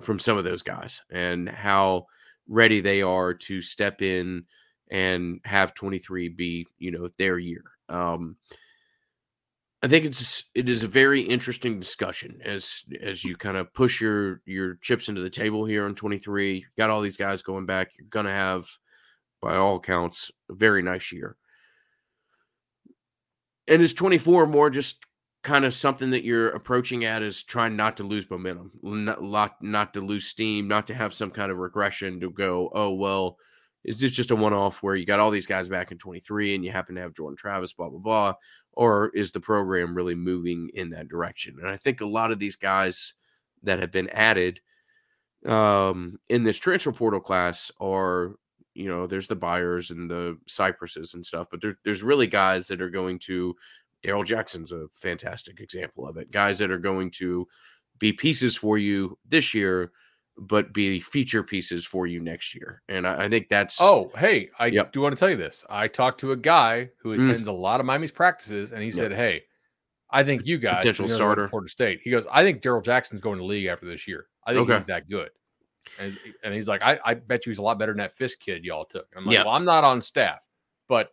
[0.02, 2.08] from some of those guys and how
[2.48, 4.46] ready they are to step in
[4.90, 7.64] and have 23 be you know their year.
[7.90, 8.38] Um,
[9.84, 14.02] I think it's it is a very interesting discussion as as you kind of push
[14.02, 16.66] your your chips into the table here on 23.
[16.78, 17.92] got all these guys going back.
[17.98, 18.66] You're gonna have
[19.42, 21.36] by all accounts, a very nice year.
[23.68, 25.06] And is 24 more just
[25.44, 29.94] kind of something that you're approaching at is trying not to lose momentum, not, not
[29.94, 33.38] to lose steam, not to have some kind of regression to go, oh, well,
[33.88, 36.54] is this just a one off where you got all these guys back in 23
[36.54, 38.34] and you happen to have Jordan Travis, blah, blah, blah?
[38.74, 41.56] Or is the program really moving in that direction?
[41.60, 43.14] And I think a lot of these guys
[43.64, 44.60] that have been added
[45.46, 48.36] um, in this transfer portal class are
[48.78, 52.68] you know, there's the Byers and the Cypresses and stuff, but there, there's really guys
[52.68, 53.56] that are going to.
[54.04, 56.30] Darrell Jackson's a fantastic example of it.
[56.30, 57.48] Guys that are going to
[57.98, 59.92] be pieces for you this year,
[60.38, 62.82] but be feature pieces for you next year.
[62.90, 63.82] And I, I think that's.
[63.82, 64.92] Oh, hey, I yep.
[64.92, 65.66] do want to tell you this.
[65.70, 67.30] I talked to a guy who mm.
[67.30, 67.52] attends mm.
[67.52, 69.44] a lot of Miami's practices, and he said, "Hey,
[70.12, 73.40] I think you guys potential starter Florida State." He goes, "I think Darrell Jackson's going
[73.40, 74.28] to league after this year.
[74.46, 74.76] I think okay.
[74.76, 75.30] he's that good."
[76.00, 78.40] And, and he's like, I, I bet you he's a lot better than that Fiske
[78.40, 79.08] kid y'all took.
[79.16, 79.46] I'm like, yeah.
[79.46, 80.40] well, I'm not on staff,
[80.90, 81.12] but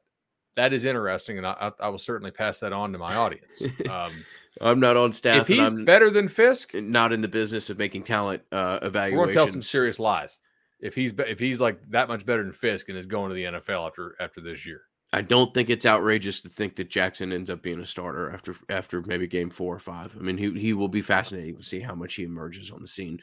[0.56, 3.62] that is interesting, and I, I, will certainly pass that on to my audience.
[3.88, 4.12] Um,
[4.60, 5.42] I'm not on staff.
[5.42, 9.18] If he's better than Fiske, not in the business of making talent uh, evaluations.
[9.18, 10.38] We're gonna tell some serious lies.
[10.80, 13.44] If he's if he's like that much better than Fiske and is going to the
[13.44, 17.48] NFL after after this year, I don't think it's outrageous to think that Jackson ends
[17.48, 20.14] up being a starter after after maybe game four or five.
[20.18, 22.88] I mean, he he will be fascinating to see how much he emerges on the
[22.88, 23.20] scene.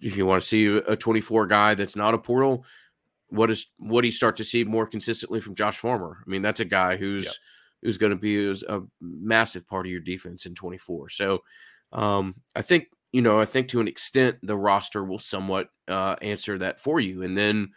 [0.00, 2.64] If you want to see a 24 guy that's not a portal,
[3.28, 6.18] what is what do you start to see more consistently from Josh Farmer?
[6.24, 7.38] I mean, that's a guy who's
[7.82, 7.88] yep.
[7.88, 11.08] who's going to be a massive part of your defense in 24.
[11.10, 11.42] So
[11.92, 16.16] um, I think you know I think to an extent the roster will somewhat uh,
[16.22, 17.22] answer that for you.
[17.22, 17.70] And then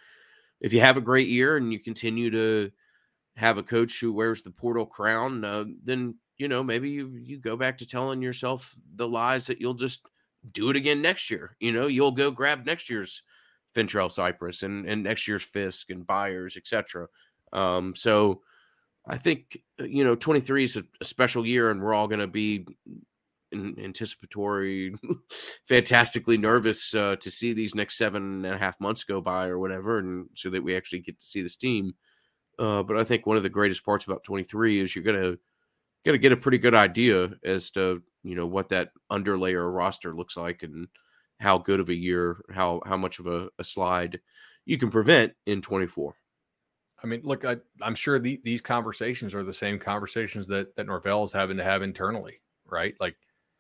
[0.61, 2.71] if you have a great year and you continue to
[3.35, 7.37] have a coach who wears the portal crown, uh, then you know maybe you you
[7.37, 10.01] go back to telling yourself the lies that you'll just
[10.51, 11.55] do it again next year.
[11.59, 13.23] You know, you'll go grab next year's
[13.75, 17.07] Fentrell Cypress and, and next year's Fiske and Byers, etc.
[17.51, 18.41] Um, so
[19.07, 22.19] I think uh, you know 23 is a, a special year, and we're all going
[22.19, 22.65] to be
[23.53, 24.95] anticipatory,
[25.67, 29.59] fantastically nervous uh, to see these next seven and a half months go by or
[29.59, 31.93] whatever, and so that we actually get to see this team.
[32.57, 35.37] Uh, but I think one of the greatest parts about 23 is you're gonna
[36.05, 40.37] gonna get a pretty good idea as to you know what that underlayer roster looks
[40.37, 40.87] like and
[41.39, 44.19] how good of a year, how how much of a, a slide
[44.65, 46.15] you can prevent in 24.
[47.03, 50.88] I mean, look, I, am sure the, these conversations are the same conversations that that
[50.88, 52.95] Norvell is having to have internally, right?
[52.99, 53.15] Like,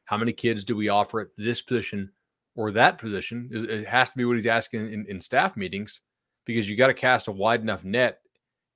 [0.05, 2.11] how many kids do we offer at this position
[2.55, 3.49] or that position?
[3.51, 6.01] It has to be what he's asking in, in staff meetings
[6.45, 8.19] because you got to cast a wide enough net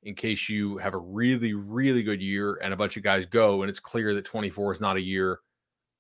[0.04, 3.62] in case you have a really, really good year and a bunch of guys go,
[3.62, 5.40] and it's clear that 24 is not a year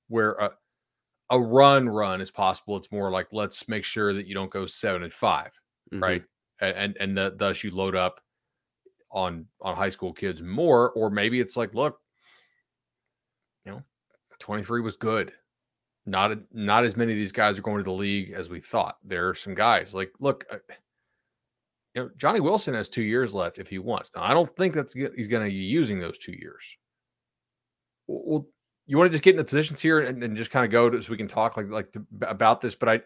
[0.07, 0.51] where a,
[1.31, 2.77] a run run is possible.
[2.77, 5.45] It's more like let's make sure that you don't go seven and 5
[5.93, 6.03] mm-hmm.
[6.03, 6.23] right?
[6.61, 8.19] And and the, thus you load up
[9.11, 11.99] on on high school kids more, or maybe it's like, look,
[13.65, 13.83] you know,
[14.39, 15.31] 23 was good.
[16.05, 18.97] Not not as many of these guys are going to the league as we thought.
[19.03, 20.57] There are some guys like, look, uh,
[21.95, 24.11] you know, Johnny Wilson has two years left if he wants.
[24.15, 26.63] Now, I don't think that's he's going to be using those two years.
[28.07, 28.47] Well,
[28.87, 30.89] you want to just get in the positions here and, and just kind of go
[30.89, 32.73] to, so we can talk like like the, about this.
[32.73, 33.01] But I,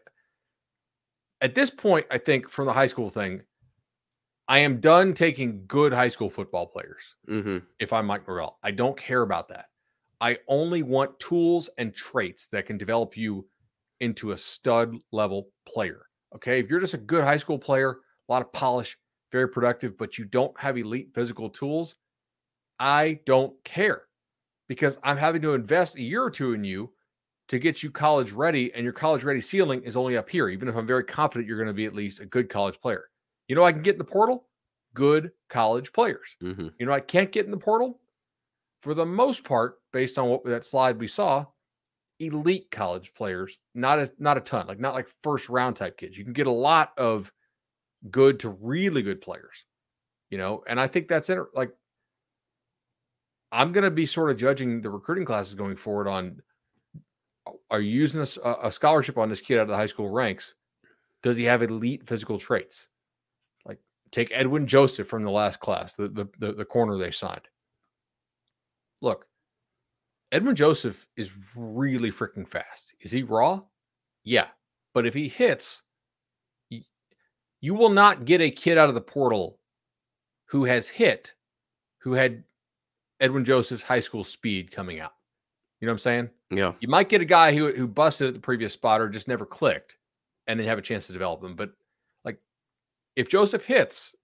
[1.41, 3.41] at this point, I think from the high school thing,
[4.53, 7.01] I am done taking good high school football players.
[7.27, 7.65] Mm-hmm.
[7.79, 9.65] If I'm Mike Norvell, I don't care about that.
[10.21, 13.47] I only want tools and traits that can develop you
[13.99, 16.05] into a stud level player.
[16.35, 17.93] Okay, if you're just a good high school player,
[18.29, 18.95] a lot of polish,
[19.31, 21.95] very productive, but you don't have elite physical tools,
[22.79, 24.03] I don't care
[24.67, 26.91] because I'm having to invest a year or two in you
[27.47, 30.67] to get you college ready, and your college ready ceiling is only up here, even
[30.67, 33.05] if I'm very confident you're going to be at least a good college player.
[33.47, 34.47] You know, I can get in the portal,
[34.93, 36.35] good college players.
[36.41, 36.69] Mm-hmm.
[36.79, 37.99] You know, I can't get in the portal
[38.81, 41.45] for the most part, based on what that slide we saw,
[42.19, 46.17] elite college players, not a not a ton, like not like first round type kids.
[46.17, 47.31] You can get a lot of
[48.11, 49.65] good to really good players,
[50.29, 51.71] you know, and I think that's in, like
[53.53, 56.41] I'm going to be sort of judging the recruiting classes going forward on
[57.69, 60.55] are you using a, a, scholarship on this kid out of the high school ranks?
[61.21, 62.87] Does he have elite physical traits?
[64.13, 67.41] Take Edwin Joseph from the last class, the the, the, the corner they signed.
[69.01, 69.25] Look,
[70.31, 72.93] Edwin Joseph is really freaking fast.
[73.01, 73.61] Is he raw?
[74.23, 74.47] Yeah.
[74.93, 75.83] But if he hits,
[77.59, 79.59] you will not get a kid out of the portal
[80.45, 81.33] who has hit,
[81.97, 82.43] who had
[83.19, 85.13] Edwin Joseph's high school speed coming out.
[85.79, 86.29] You know what I'm saying?
[86.51, 86.73] Yeah.
[86.79, 89.45] You might get a guy who who busted at the previous spot or just never
[89.45, 89.97] clicked,
[90.47, 91.55] and then have a chance to develop him.
[91.55, 91.71] But
[93.15, 94.15] if Joseph hits,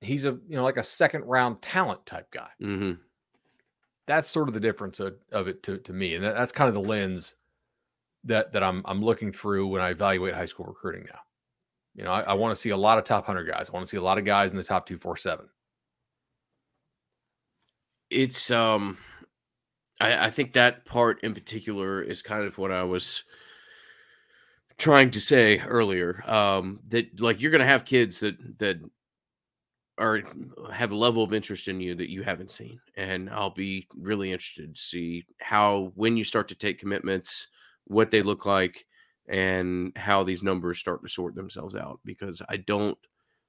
[0.00, 2.50] he's a you know like a second round talent type guy.
[2.62, 3.00] Mm-hmm.
[4.06, 6.68] That's sort of the difference of, of it to, to me, and that, that's kind
[6.68, 7.34] of the lens
[8.24, 11.20] that that I'm I'm looking through when I evaluate high school recruiting now.
[11.94, 13.68] You know, I, I want to see a lot of top hundred guys.
[13.68, 15.46] I want to see a lot of guys in the top two four seven
[18.10, 18.98] it's um
[20.00, 23.24] I, I think that part in particular is kind of what I was
[24.78, 26.22] trying to say earlier.
[26.26, 28.78] Um that like you're gonna have kids that that
[29.98, 30.22] are
[30.72, 32.80] have a level of interest in you that you haven't seen.
[32.96, 37.48] And I'll be really interested to see how when you start to take commitments,
[37.84, 38.86] what they look like
[39.28, 42.96] and how these numbers start to sort themselves out because I don't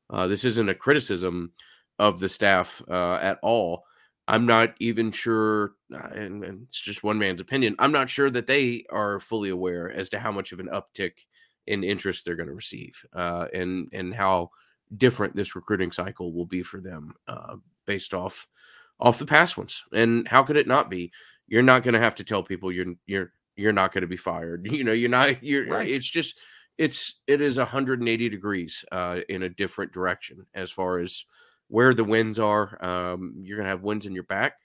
[0.10, 1.54] uh, this isn't a criticism
[2.00, 3.84] of the staff uh, at all
[4.30, 7.76] I'm not even sure, uh, and, and, it's just one man's opinion.
[7.80, 11.14] I'm not sure that they are fully aware as to how much of an uptick
[11.66, 14.52] in interest they're going to receive, uh, and and how
[14.96, 17.56] different this recruiting cycle will be for them, uh,
[17.88, 18.48] based off
[19.00, 19.84] off the past ones.
[19.94, 21.12] And how could it not be?
[21.48, 24.16] You're not going to have to tell people you're you're you're not going to be
[24.16, 24.68] fired.
[24.72, 25.44] You know, you're not.
[25.44, 25.66] You're.
[25.66, 25.90] Right.
[25.90, 26.38] It's just
[26.78, 31.26] it's it is 180 degrees uh, in a different direction as far as
[31.70, 32.84] where the winds are.
[32.84, 34.56] Um, you're going to have winds in your back,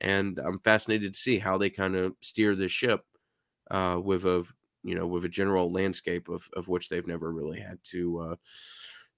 [0.00, 3.00] and I'm fascinated to see how they kind of steer this ship
[3.70, 4.44] uh, with a
[4.84, 8.36] you know with a general landscape of of which they've never really had to uh,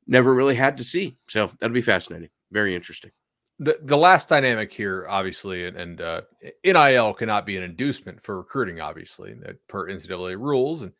[0.06, 1.16] never really had to see.
[1.28, 2.30] So that'll be fascinating.
[2.52, 3.10] Very interesting.
[3.58, 6.22] The the last dynamic here, obviously, and, and uh,
[6.64, 9.34] NIL cannot be an inducement for recruiting, obviously,
[9.68, 10.92] per NCAA rules, and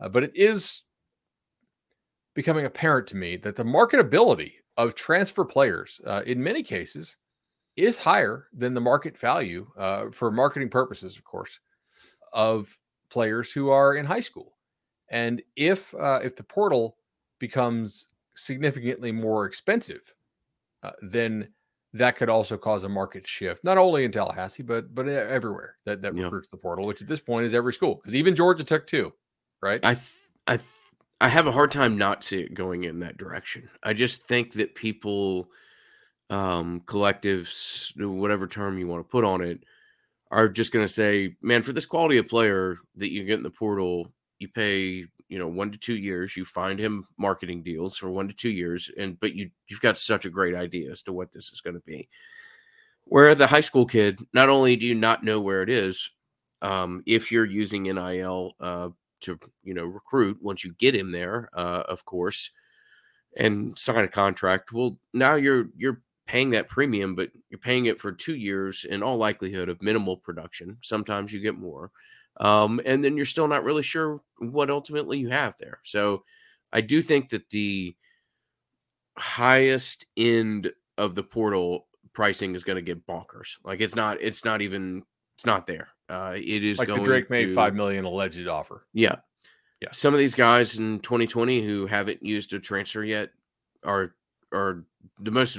[0.00, 0.82] uh, but it is
[2.34, 7.16] becoming apparent to me that the marketability of transfer players, uh, in many cases,
[7.76, 11.60] is higher than the market value uh, for marketing purposes, of course,
[12.32, 12.78] of
[13.10, 14.56] players who are in high school.
[15.10, 16.96] And if uh, if the portal
[17.38, 20.00] becomes significantly more expensive,
[20.82, 21.48] uh, then
[21.92, 26.00] that could also cause a market shift, not only in Tallahassee, but but everywhere that
[26.02, 26.24] that yeah.
[26.24, 29.12] recruits the portal, which at this point is every school, because even Georgia Tech too,
[29.60, 29.80] right?
[29.84, 29.98] I
[30.46, 30.58] I
[31.22, 33.70] I have a hard time not see it going in that direction.
[33.80, 35.48] I just think that people,
[36.30, 39.62] um, collectives, whatever term you want to put on it,
[40.32, 43.44] are just going to say, man, for this quality of player that you get in
[43.44, 46.36] the portal, you pay, you know, one to two years.
[46.36, 49.98] You find him marketing deals for one to two years, and but you you've got
[49.98, 52.08] such a great idea as to what this is going to be.
[53.04, 56.10] Where the high school kid, not only do you not know where it is,
[56.62, 58.88] um, if you're using NIL uh,
[59.22, 62.50] to you know recruit once you get him there, uh, of course,
[63.36, 64.72] and sign a contract.
[64.72, 69.02] Well, now you're you're paying that premium, but you're paying it for two years in
[69.02, 70.78] all likelihood of minimal production.
[70.82, 71.90] Sometimes you get more,
[72.38, 75.80] um, and then you're still not really sure what ultimately you have there.
[75.84, 76.24] So,
[76.72, 77.96] I do think that the
[79.16, 83.56] highest end of the portal pricing is going to get bonkers.
[83.64, 85.02] Like it's not, it's not even,
[85.34, 85.88] it's not there.
[86.08, 88.86] Uh, it is like going the Drake Maye to, five million alleged offer.
[88.92, 89.16] Yeah,
[89.80, 89.88] yeah.
[89.92, 93.30] Some of these guys in 2020 who haven't used a transfer yet
[93.84, 94.14] are
[94.52, 94.84] are
[95.20, 95.56] the most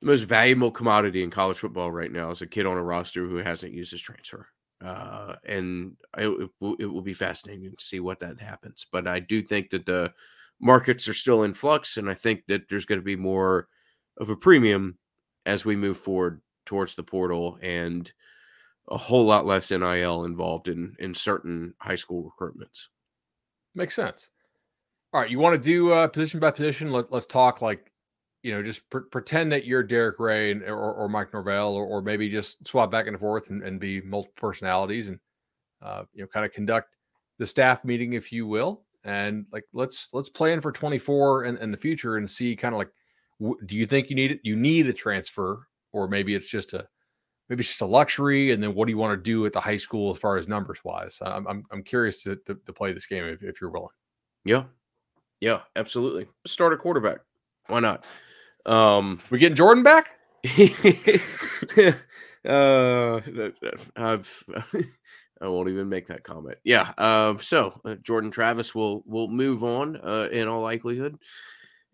[0.00, 3.26] the most valuable commodity in college football right now is a kid on a roster
[3.26, 4.46] who hasn't used his transfer.
[4.82, 8.86] Uh, and it, it, will, it will be fascinating to see what that happens.
[8.90, 10.12] But I do think that the
[10.58, 13.68] markets are still in flux, and I think that there's going to be more
[14.18, 14.98] of a premium
[15.44, 18.10] as we move forward towards the portal and
[18.90, 22.88] a whole lot less NIL involved in in certain high school recruitments.
[23.74, 24.28] Makes sense.
[25.12, 26.92] All right, you want to do uh, position by position?
[26.92, 27.90] Let, us talk like
[28.42, 31.84] you know, just pre- pretend that you're Darrick Yray and, or, or Mike Norvell, or,
[31.84, 35.18] or maybe just swap back and forth and, and be multiple personalities and
[35.82, 36.96] uh, you know, kind of conduct
[37.38, 41.72] the staff meeting, if you will, and like let's let's plan for 24 and, and
[41.72, 42.90] the future and see kind of like,
[43.40, 44.40] w- do you think you need it?
[44.42, 46.86] You need a transfer, or maybe it's just a
[47.50, 49.60] maybe it's just a luxury, and then what do you want to do at the
[49.60, 51.18] high school as far as numbers wise?
[51.20, 53.88] I'm I'm, I'm curious to, to, to play this game if, if you're willing.
[54.44, 54.64] Yeah,
[55.40, 56.28] yeah, absolutely.
[56.46, 57.18] Start a quarterback.
[57.66, 58.04] Why not?
[58.64, 60.08] Um, we getting Jordan back?
[62.48, 63.20] uh,
[63.96, 64.44] I've.
[65.42, 66.58] I won't even make that comment.
[66.64, 66.92] Yeah.
[66.98, 71.16] Uh, so uh, Jordan Travis will will move on uh, in all likelihood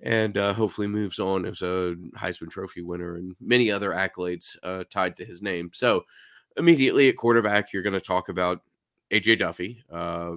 [0.03, 4.85] and uh, hopefully moves on as a Heisman Trophy winner and many other accolades uh,
[4.91, 5.71] tied to his name.
[5.73, 6.05] So,
[6.57, 8.61] immediately at quarterback, you're going to talk about
[9.11, 10.33] AJ Duffy, uh,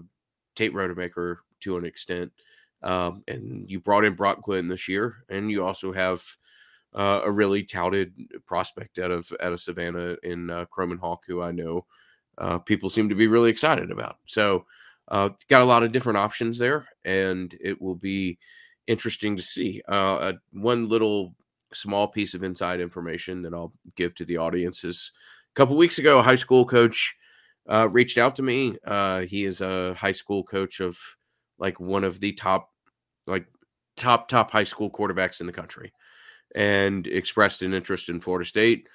[0.56, 2.32] Tate Rodemaker to an extent,
[2.84, 6.24] um, and you brought in Brock Glenn this year, and you also have
[6.94, 8.14] uh, a really touted
[8.46, 11.86] prospect out of out of Savannah in uh, Kromenhoek, who I know
[12.38, 14.18] uh, people seem to be really excited about.
[14.26, 14.66] So,
[15.10, 18.40] uh, got a lot of different options there, and it will be
[18.90, 19.82] interesting to see.
[19.88, 21.36] Uh, one little
[21.74, 25.12] small piece of inside information that I'll give to the audience is
[25.54, 27.16] a couple weeks ago, a high school coach
[27.70, 28.76] uh, reached out to me.
[28.84, 30.98] Uh, he is a high school coach of
[31.60, 32.72] like one of the top,
[33.28, 33.46] like
[33.96, 35.94] top top high school quarterbacks in the country,
[36.56, 38.88] and expressed an interest in Florida State.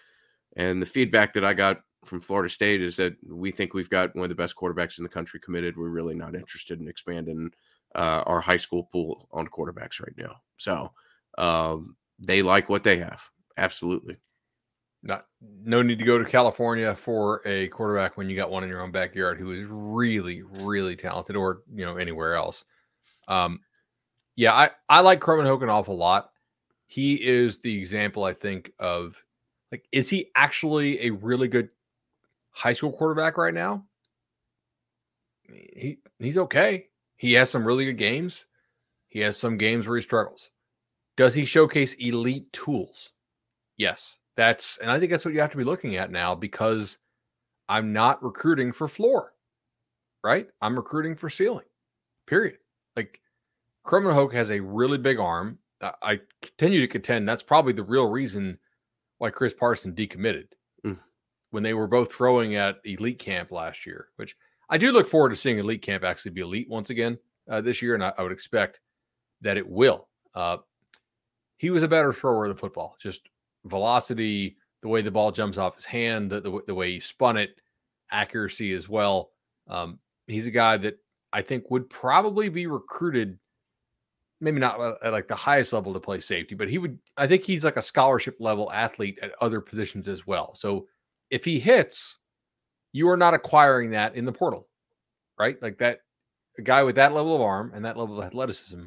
[0.57, 4.15] And the feedback that I got from Florida State is that we think we've got
[4.17, 5.77] one of the best quarterbacks in the country committed.
[5.77, 7.51] We're really not interested in expanding
[7.95, 10.37] uh, our high school pool on quarterbacks right now.
[10.57, 10.93] So
[11.39, 13.29] um, they like what they have.
[13.57, 14.17] Absolutely.
[15.03, 18.71] Not no need to go to California for a quarterback when you got one in
[18.71, 22.65] your own backyard who is really, really talented, or you know anywhere else.
[23.29, 23.61] Um,
[24.37, 26.31] yeah, I I like Kromenhoek an awful lot.
[26.87, 29.23] He is the example, I think, of
[29.71, 31.69] like, is he actually a really good
[32.51, 33.85] high school quarterback right now?
[35.43, 36.87] He he's okay.
[37.17, 38.45] He has some really good games.
[39.09, 40.51] He has some games where he struggles.
[41.17, 43.13] Does he showcase elite tools?
[43.77, 44.17] Yes.
[44.37, 46.99] That's and I think that's what you have to be looking at now because
[47.69, 49.33] I'm not recruiting for floor,
[50.23, 50.49] right?
[50.61, 51.67] I'm recruiting for ceiling.
[52.27, 52.59] Period.
[52.97, 53.21] Like
[53.87, 55.59] Kromenhoek has a really big arm.
[55.81, 58.59] I continue to contend that's probably the real reason
[59.19, 60.47] why Chris Parson decommitted
[60.85, 60.99] mm.
[61.51, 64.35] when they were both throwing at elite camp last year, which
[64.69, 67.19] I do look forward to seeing elite camp actually be elite once again
[67.51, 68.81] uh, this year, and I, I, would expect
[69.43, 70.09] that it will.
[70.35, 70.59] Uh,
[71.59, 73.29] he was a better thrower of the football, just
[73.65, 77.37] velocity, the way the ball jumps off his hand, the, the, the way he spun
[77.37, 77.51] it,
[78.11, 79.31] accuracy as well.
[79.69, 80.99] Um, he's a guy that
[81.33, 83.39] I think would probably be recruited,
[84.41, 86.99] maybe not uh, at like the highest level to play safety, but he would.
[87.17, 90.55] I think he's like a scholarship level athlete at other positions as well.
[90.55, 90.87] So
[91.31, 92.19] if he hits,
[92.95, 94.69] you are not acquiring that in the portal,
[95.37, 95.61] right?
[95.61, 95.99] Like that,
[96.57, 98.85] a guy with that level of arm and that level of athleticism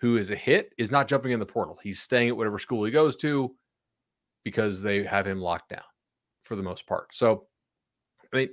[0.00, 1.78] who is a hit is not jumping in the portal.
[1.80, 3.54] He's staying at whatever school he goes to
[4.44, 5.84] because they have him locked down
[6.42, 7.14] for the most part.
[7.14, 7.46] So,
[8.32, 8.48] I mean,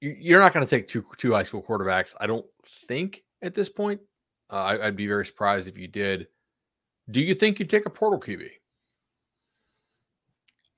[0.00, 2.14] you're not going to take two two high school quarterbacks.
[2.20, 2.46] I don't
[2.86, 4.00] think at this point.
[4.48, 6.28] Uh, I, would be very surprised if you did.
[7.10, 8.46] Do you think you'd take a portal QB?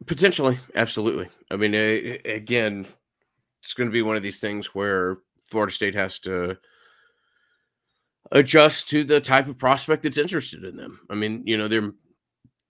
[0.07, 1.29] Potentially, absolutely.
[1.51, 2.87] I mean, again,
[3.63, 5.19] it's going to be one of these things where
[5.51, 6.57] Florida State has to
[8.33, 11.01] adjust to the type of prospect that's interested in them.
[11.11, 11.93] I mean, you know, there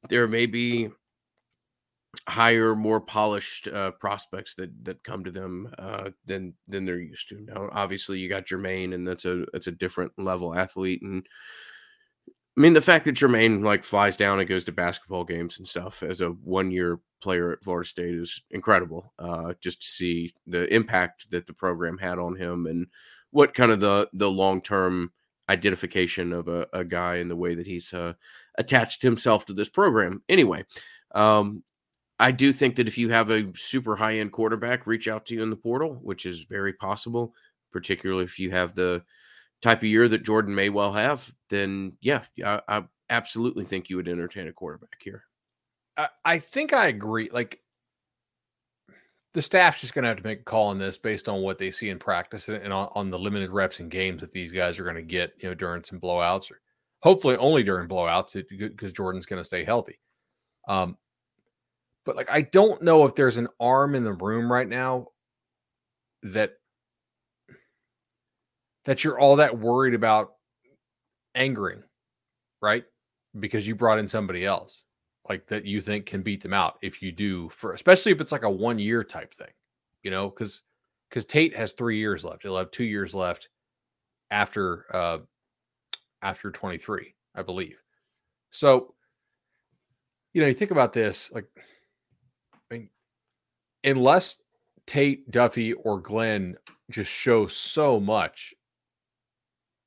[0.09, 0.89] there may be
[2.29, 7.29] higher, more polished uh, prospects that that come to them uh, than than they're used
[7.29, 7.41] to.
[7.41, 11.03] Now, obviously, you got Jermaine, and that's a that's a different level athlete.
[11.03, 11.26] And
[12.57, 15.68] I mean, the fact that Jermaine like flies down and goes to basketball games and
[15.68, 19.12] stuff as a one year player at Florida State is incredible.
[19.19, 22.87] Uh, just to see the impact that the program had on him and
[23.31, 25.12] what kind of the the long term
[25.49, 28.12] identification of a, a guy and the way that he's uh,
[28.57, 30.23] attached himself to this program.
[30.29, 30.64] Anyway,
[31.14, 31.62] um,
[32.21, 35.35] I do think that if you have a super high end quarterback reach out to
[35.35, 37.35] you in the portal, which is very possible,
[37.73, 39.03] particularly if you have the
[39.62, 43.97] type of year that Jordan may well have, then yeah, I, I absolutely think you
[43.97, 45.25] would entertain a quarterback here.
[46.24, 47.28] I, think I agree.
[47.32, 47.61] Like
[49.34, 51.59] the staff's just going to have to make a call on this based on what
[51.59, 54.78] they see in practice and on, on the limited reps and games that these guys
[54.78, 56.61] are going to get, you know, during some blowouts or
[57.01, 59.99] hopefully only during blowouts because Jordan's going to stay healthy.
[60.68, 60.96] Um,
[62.05, 65.09] but like, I don't know if there's an arm in the room right now
[66.22, 66.53] that
[68.84, 70.32] that you're all that worried about
[71.34, 71.82] angering,
[72.62, 72.84] right?
[73.38, 74.84] Because you brought in somebody else
[75.29, 78.33] like that you think can beat them out if you do for especially if it's
[78.33, 79.53] like a one year type thing,
[80.03, 80.62] you know, because
[81.09, 82.43] because Tate has three years left.
[82.43, 83.49] He'll have two years left
[84.31, 85.18] after uh
[86.22, 87.81] after 23, I believe.
[88.51, 88.95] So,
[90.33, 91.47] you know, you think about this, like
[92.53, 92.91] I mean,
[93.85, 94.39] unless
[94.87, 96.57] Tate, Duffy, or Glenn
[96.91, 98.55] just show so much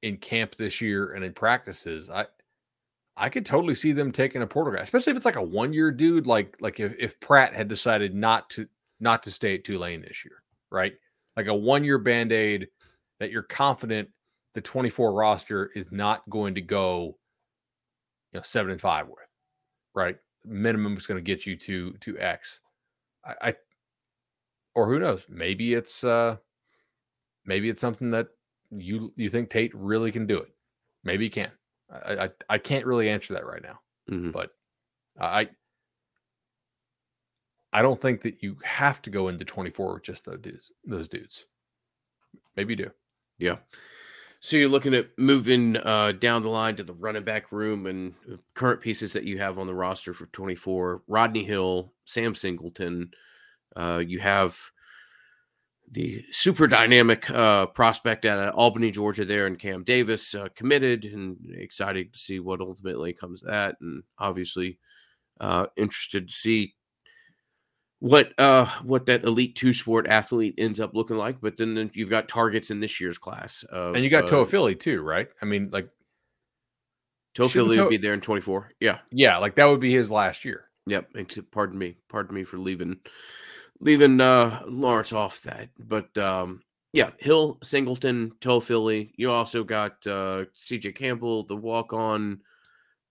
[0.03, 2.25] in camp this year and in practices, I
[3.21, 5.73] I could totally see them taking a portal guy, especially if it's like a one
[5.73, 6.25] year dude.
[6.25, 8.67] Like like if, if Pratt had decided not to
[8.99, 10.41] not to stay at Tulane this year,
[10.71, 10.93] right?
[11.37, 12.67] Like a one year band aid
[13.19, 14.09] that you're confident
[14.55, 17.15] the 24 roster is not going to go,
[18.33, 19.19] you know, seven and five with,
[19.93, 20.17] right?
[20.43, 22.59] Minimum is going to get you to to X.
[23.23, 23.55] I, I
[24.73, 25.25] or who knows?
[25.29, 26.37] Maybe it's uh
[27.45, 28.29] maybe it's something that
[28.71, 30.49] you you think Tate really can do it.
[31.03, 31.51] Maybe he can.
[31.91, 33.79] I, I, I can't really answer that right now,
[34.09, 34.31] mm-hmm.
[34.31, 34.51] but
[35.19, 35.49] I
[37.73, 40.71] I don't think that you have to go into 24 with just those dudes.
[40.85, 41.45] Those dudes,
[42.55, 42.91] maybe you do.
[43.37, 43.57] Yeah.
[44.39, 48.15] So you're looking at moving uh, down the line to the running back room and
[48.55, 53.11] current pieces that you have on the roster for 24: Rodney Hill, Sam Singleton.
[53.75, 54.59] Uh, you have
[55.91, 61.37] the super dynamic uh, prospect at Albany, Georgia, there, and Cam Davis uh, committed, and
[61.53, 64.79] excited to see what ultimately comes that, and obviously
[65.41, 66.75] uh, interested to see
[67.99, 71.41] what uh, what that elite two sport athlete ends up looking like.
[71.41, 74.27] But then, then you've got targets in this year's class, of, and you got uh,
[74.27, 75.27] Toafili too, right?
[75.41, 75.89] I mean, like
[77.35, 78.71] Toafili would be there in twenty four.
[78.79, 80.65] Yeah, yeah, like that would be his last year.
[80.87, 81.11] Yep.
[81.51, 81.97] Pardon me.
[82.09, 82.97] Pardon me for leaving
[83.81, 85.69] leaving uh, Lawrence off that.
[85.77, 86.61] But um,
[86.93, 89.11] yeah, Hill, Singleton, Toafili.
[89.17, 92.41] You also got uh, CJ Campbell, the walk on,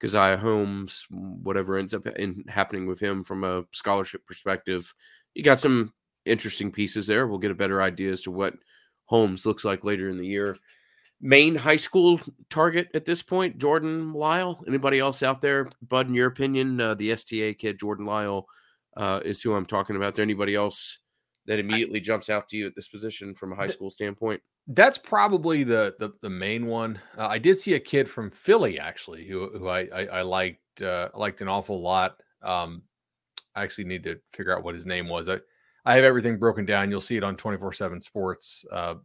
[0.01, 4.95] Caziah Holmes, whatever ends up in, happening with him from a scholarship perspective.
[5.35, 5.93] You got some
[6.25, 7.27] interesting pieces there.
[7.27, 8.55] We'll get a better idea as to what
[9.07, 10.57] Holmes looks like later in the year.
[11.21, 14.63] main high school target at this point, Jordan Lyle.
[14.67, 16.09] Anybody else out there, Bud?
[16.09, 18.47] In your opinion, uh, the STA kid, Jordan Lyle,
[19.01, 20.15] uh, is who I'm talking about.
[20.15, 20.99] There anybody else
[21.47, 24.43] that immediately jumps out to you at this position from a high school standpoint?
[24.69, 27.01] That's probably the the, the main one.
[27.17, 30.83] Uh, I did see a kid from Philly actually, who who I I, I liked
[30.83, 32.21] uh, liked an awful lot.
[32.43, 32.83] Um,
[33.55, 35.31] I actually need to figure out what his name was.
[35.31, 35.39] I
[35.87, 36.91] I have everything broken down.
[36.91, 38.97] You'll see it on 24 7 sports uh,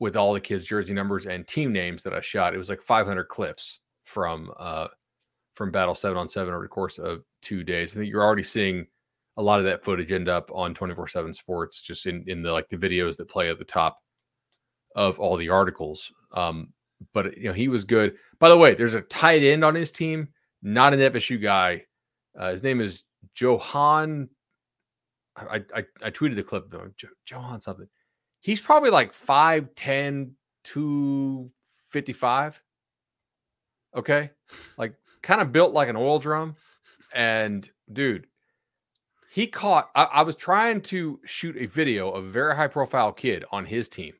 [0.00, 2.54] with all the kids' jersey numbers and team names that I shot.
[2.54, 4.88] It was like 500 clips from uh,
[5.54, 7.96] from Battle 7 on 7 over the course of two days.
[7.96, 8.86] I think you're already seeing
[9.36, 12.52] a lot of that footage end up on 24 7 sports, just in, in the
[12.52, 13.98] like the videos that play at the top
[14.94, 16.12] of all the articles.
[16.32, 16.72] Um,
[17.12, 18.16] but you know, he was good.
[18.38, 20.28] By the way, there's a tight end on his team,
[20.62, 21.84] not an FSU guy.
[22.38, 23.02] Uh, his name is
[23.36, 24.28] Johan
[25.36, 26.90] I, I, I tweeted the clip though,
[27.28, 27.88] Johan something.
[28.40, 30.30] He's probably like 5'10,
[30.64, 32.62] 255.
[33.96, 34.30] Okay.
[34.76, 36.56] Like kind of built like an oil drum.
[37.14, 38.26] And dude,
[39.34, 43.10] he caught, I, I was trying to shoot a video of a very high profile
[43.10, 44.12] kid on his team.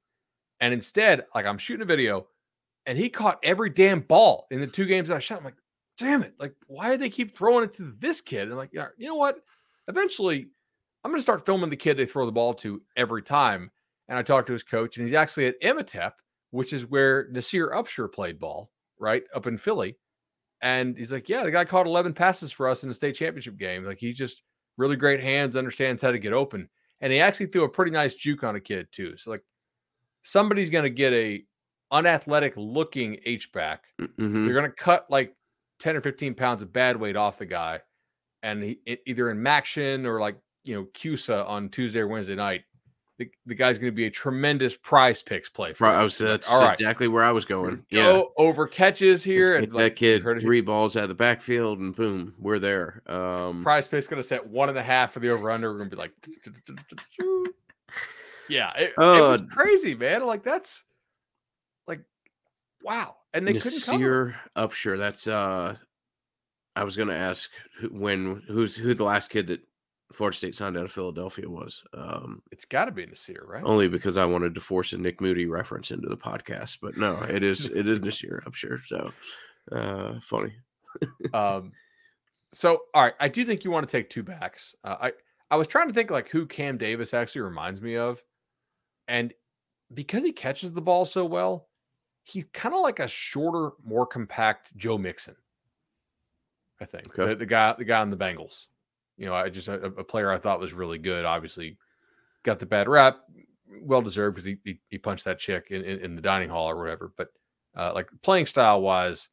[0.61, 2.27] And instead, like I'm shooting a video
[2.85, 5.39] and he caught every damn ball in the two games that I shot.
[5.39, 5.55] I'm like,
[5.99, 6.35] damn it.
[6.41, 8.49] Like, why do they keep throwing it to this kid?
[8.49, 9.37] And like, you know what?
[9.87, 10.49] Eventually,
[11.05, 13.71] I'm going to start filming the kid they throw the ball to every time.
[14.09, 16.15] And I talked to his coach, and he's actually at Imhotep,
[16.51, 19.97] which is where Nasir Upshur played ball, right up in Philly.
[20.61, 23.57] And he's like, yeah, the guy caught 11 passes for us in the state championship
[23.57, 23.85] game.
[23.85, 24.43] Like he just
[24.77, 26.68] really great hands, understands how to get open,
[27.01, 29.16] and he actually threw a pretty nice juke on a kid too.
[29.16, 29.43] So like
[30.22, 31.45] somebody's going to get a
[31.93, 33.85] unathletic looking H back.
[34.01, 34.45] Mm-hmm.
[34.45, 35.35] They're going to cut like
[35.79, 37.81] 10 or 15 pounds of bad weight off the guy,
[38.43, 42.62] and he, either in MACtion or like you know CUSA on Tuesday or Wednesday night,
[43.19, 45.73] the, the guy's going to be a tremendous PrizePicks play.
[45.73, 46.75] For right, I was that's All right.
[46.75, 47.85] exactly where I was going.
[47.89, 51.95] Yeah, over catches here, and like, that kid three balls out of the backfield, and
[51.95, 53.03] boom, we're there.
[53.07, 55.71] Um, PrizePicks going to set one and a half for the over under.
[55.71, 56.12] We're going to be like,
[58.49, 60.27] yeah, it, uh, it, was crazy, man.
[60.27, 60.85] Like that's
[61.87, 62.01] like
[62.83, 64.37] wow, and they couldn't cover.
[64.57, 64.99] Upshur.
[64.99, 65.77] That's uh,
[66.75, 67.49] I was going to ask
[67.91, 69.61] when who's who the last kid that
[70.15, 71.85] Florida State signed out of Philadelphia was.
[71.93, 73.62] Um, it's got to be Nasir, right?
[73.65, 77.17] Only because I wanted to force a Nick Moody reference into the podcast, but no,
[77.23, 78.43] it is it is Nasir.
[78.47, 78.81] I'm sure.
[78.85, 79.12] So
[79.73, 80.55] uh, funny.
[81.35, 81.73] um,
[82.53, 84.75] so all right, I do think you want to take two backs.
[84.85, 85.12] Uh, I
[85.51, 88.23] I was trying to think like who Cam Davis actually reminds me of,
[89.09, 89.33] and
[89.93, 91.69] because he catches the ball so well,
[92.23, 95.37] he's kind of like a shorter, more compact Joe Mixon.
[96.81, 97.31] I think okay.
[97.31, 98.67] the, the guy the guy on the Bengals.
[99.17, 101.25] You know, I just a, a player I thought was really good.
[101.25, 101.77] Obviously,
[102.43, 103.19] got the bad rap,
[103.81, 106.69] well deserved because he, he, he punched that chick in, in, in, the dining hall
[106.69, 107.12] or whatever.
[107.17, 107.29] But
[107.77, 109.29] uh, like playing style wise,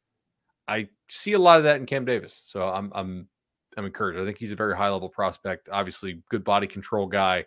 [0.68, 2.42] I see a lot of that in Cam Davis.
[2.46, 3.28] So I'm I'm
[3.76, 4.20] I'm encouraged.
[4.20, 5.68] I think he's a very high level prospect.
[5.70, 7.44] Obviously, good body control guy.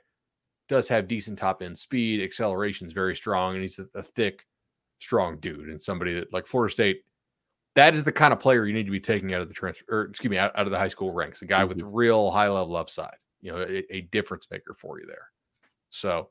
[0.68, 4.46] Does have decent top end speed, acceleration is very strong, and he's a, a thick,
[5.00, 7.04] strong dude and somebody that like Florida State
[7.76, 9.86] that is the kind of player you need to be taking out of the transfer,
[9.90, 11.42] or excuse me, out, out of the high school ranks.
[11.42, 11.70] A guy mm-hmm.
[11.70, 13.16] with real high level upside.
[13.42, 15.30] You know, a, a, difference maker for you there.
[15.92, 16.30] So,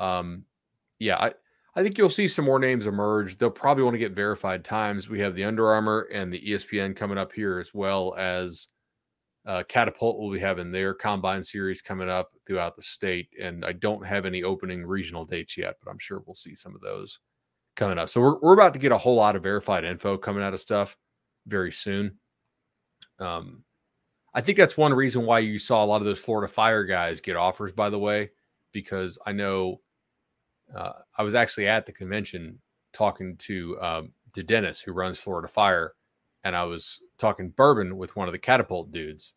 [0.00, 0.44] um,
[0.98, 1.32] yeah, I
[1.76, 3.36] I think you'll see some more names emerge.
[3.36, 5.08] They'll probably want to get verified times.
[5.08, 8.68] We have the Under Armour and the ESPN coming up here, as well as
[9.46, 13.28] uh, Catapult will be having their combine series coming up throughout the state.
[13.40, 16.74] And I don't have any opening regional dates yet, but I'm sure we'll see some
[16.74, 17.18] of those
[17.76, 18.08] coming up.
[18.08, 20.60] So we're, we're about to get a whole lot of verified info coming out of
[20.60, 20.96] stuff
[21.46, 22.18] very soon.
[23.18, 23.64] Um,
[24.34, 27.20] I think that's one reason why you saw a lot of those Florida Fire guys
[27.20, 28.30] get offers, by the way,
[28.72, 29.80] because I know
[30.74, 32.58] uh, I was actually at the convention
[32.92, 35.94] talking to um, to Dennis, who runs Florida Fire,
[36.42, 39.34] and I was talking bourbon with one of the catapult dudes.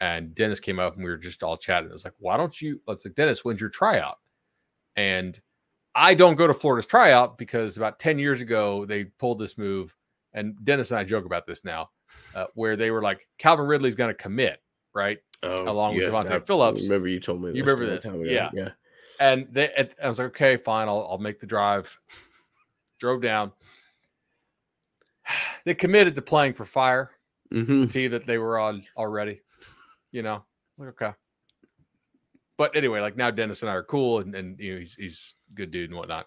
[0.00, 1.90] And Dennis came up and we were just all chatting.
[1.90, 2.80] I was like, why don't you?
[2.88, 4.18] I was like, Dennis, when's your tryout?
[4.96, 5.40] And
[5.94, 9.94] I don't go to Florida's tryout because about 10 years ago, they pulled this move.
[10.32, 11.90] And Dennis and I joke about this now,
[12.34, 14.62] uh, where they were like, Calvin Ridley's going to commit,
[14.94, 15.18] right?
[15.42, 16.82] Oh, Along yeah, with Javonte Phillips.
[16.84, 18.06] Remember you told me You remember this?
[18.24, 18.50] Yeah.
[18.54, 18.70] Yeah.
[19.20, 19.70] And they,
[20.02, 20.88] I was like, okay, fine.
[20.88, 21.98] I'll, I'll make the drive.
[22.98, 23.52] Drove down.
[25.64, 27.12] They committed to playing for fire.
[27.54, 28.08] Mm-hmm.
[28.10, 29.42] That they were on already,
[30.10, 30.42] you know,
[30.76, 31.12] like, okay
[32.62, 35.34] but anyway, like now Dennis and I are cool, and, and you know he's he's
[35.54, 36.26] good dude and whatnot.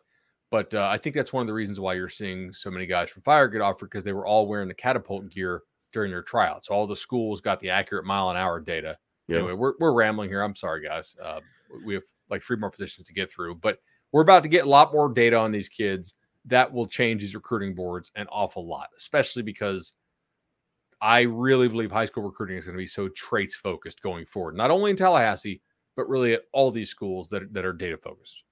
[0.51, 3.09] But uh, I think that's one of the reasons why you're seeing so many guys
[3.09, 6.67] from Fire get offered because they were all wearing the catapult gear during their tryouts.
[6.67, 8.97] So all the schools got the accurate mile an hour data.
[9.27, 9.37] Yeah.
[9.37, 10.41] Anyway, we're we're rambling here.
[10.43, 11.15] I'm sorry, guys.
[11.21, 11.39] Uh,
[11.85, 13.79] we have like three more positions to get through, but
[14.11, 16.13] we're about to get a lot more data on these kids.
[16.45, 19.93] that will change these recruiting boards an awful lot, especially because
[21.01, 24.55] I really believe high school recruiting is going to be so traits focused going forward,
[24.55, 25.61] not only in Tallahassee,
[25.95, 28.43] but really at all these schools that, that are data focused.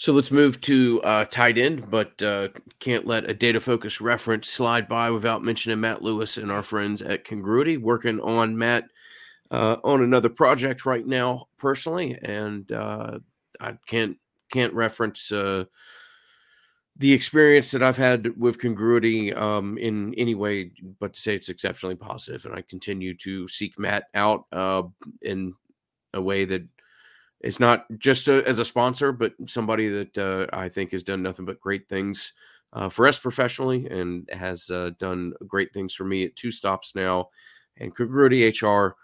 [0.00, 4.48] So let's move to uh, tight end, but uh, can't let a data focus reference
[4.48, 8.84] slide by without mentioning Matt Lewis and our friends at Congruity working on Matt
[9.50, 13.18] uh, on another project right now personally, and uh,
[13.60, 14.16] I can't
[14.52, 15.64] can't reference uh,
[16.96, 20.70] the experience that I've had with Congruity um, in any way,
[21.00, 24.84] but to say it's exceptionally positive, and I continue to seek Matt out uh,
[25.22, 25.54] in
[26.14, 26.62] a way that
[27.40, 31.22] it's not just a, as a sponsor, but somebody that uh, I think has done
[31.22, 32.32] nothing but great things
[32.72, 36.94] uh, for us professionally and has uh, done great things for me at two stops
[36.94, 37.28] now.
[37.76, 38.96] And Congruity HR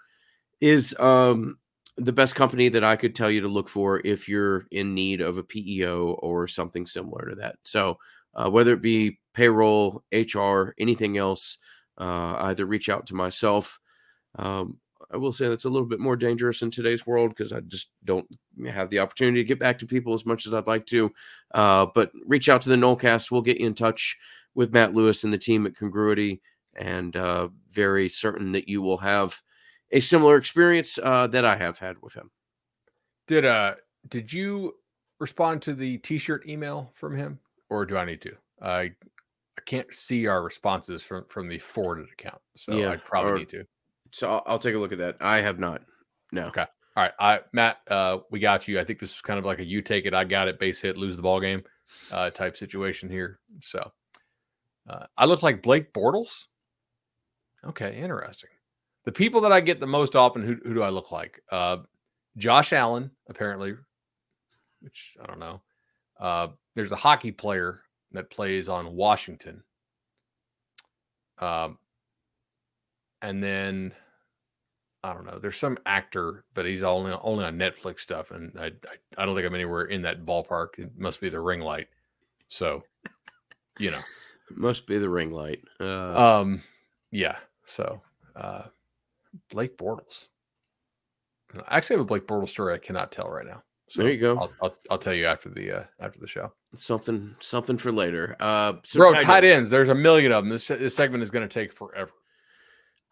[0.61, 1.59] is um,
[1.97, 5.20] the best company that I could tell you to look for if you're in need
[5.20, 7.57] of a PEO or something similar to that.
[7.62, 7.99] So,
[8.35, 11.59] uh, whether it be payroll, HR, anything else,
[11.99, 13.78] uh, either reach out to myself.
[14.37, 14.78] Um,
[15.13, 17.91] I will say that's a little bit more dangerous in today's world because I just
[18.05, 18.27] don't
[18.67, 21.13] have the opportunity to get back to people as much as I'd like to.
[21.53, 23.31] Uh, but reach out to the Nolecast.
[23.31, 24.17] We'll get you in touch
[24.55, 26.41] with Matt Lewis and the team at Congruity,
[26.77, 29.41] and uh, very certain that you will have
[29.91, 32.31] a similar experience uh, that I have had with him.
[33.27, 33.75] Did uh
[34.09, 34.75] did you
[35.19, 37.39] respond to the T-shirt email from him,
[37.71, 38.33] or do I need to?
[38.61, 43.33] I I can't see our responses from from the forwarded account, so yeah, I probably
[43.33, 43.65] or, need to.
[44.15, 45.17] So I'll, I'll, take a look at that.
[45.21, 45.83] I have not.
[46.31, 46.47] No.
[46.47, 46.65] Okay.
[46.97, 47.12] All right.
[47.19, 48.79] I Matt, uh, we got you.
[48.79, 50.81] I think this is kind of like a you take it, I got it, base
[50.81, 51.65] hit, lose the ball game,
[52.12, 53.41] uh, type situation here.
[53.61, 53.91] So
[54.89, 56.45] uh, I look like Blake Bortles.
[57.67, 58.51] Okay, interesting.
[59.05, 61.43] The people that I get the most often, who, who do I look like?
[61.51, 61.79] Uh,
[62.37, 63.75] Josh Allen, apparently,
[64.81, 65.61] which I don't know.
[66.21, 67.81] Uh, there's a hockey player
[68.12, 69.65] that plays on Washington.
[71.41, 71.79] Um,
[73.25, 73.93] and then
[75.05, 75.39] I don't know.
[75.39, 79.35] There's some actor, but he's only only on Netflix stuff, and I, I, I don't
[79.37, 80.79] think I'm anywhere in that ballpark.
[80.79, 81.89] It must be the ring light.
[82.49, 82.83] So,
[83.79, 84.01] you know,
[84.51, 85.61] it must be the ring light.
[85.79, 86.63] Uh, um,
[87.11, 87.37] yeah.
[87.67, 88.01] So,
[88.35, 88.63] uh,
[89.51, 90.29] Blake Bortles.
[91.69, 93.63] I actually have a Blake Bortles story I cannot tell right now.
[93.91, 94.39] So there you go.
[94.39, 96.51] I'll, I'll, I'll, tell you after the uh, after the show.
[96.77, 98.37] Something something for later.
[98.41, 99.69] Uh, Bro, tight, tight ends.
[99.69, 100.51] There's a million of them.
[100.51, 102.11] This this segment is going to take forever.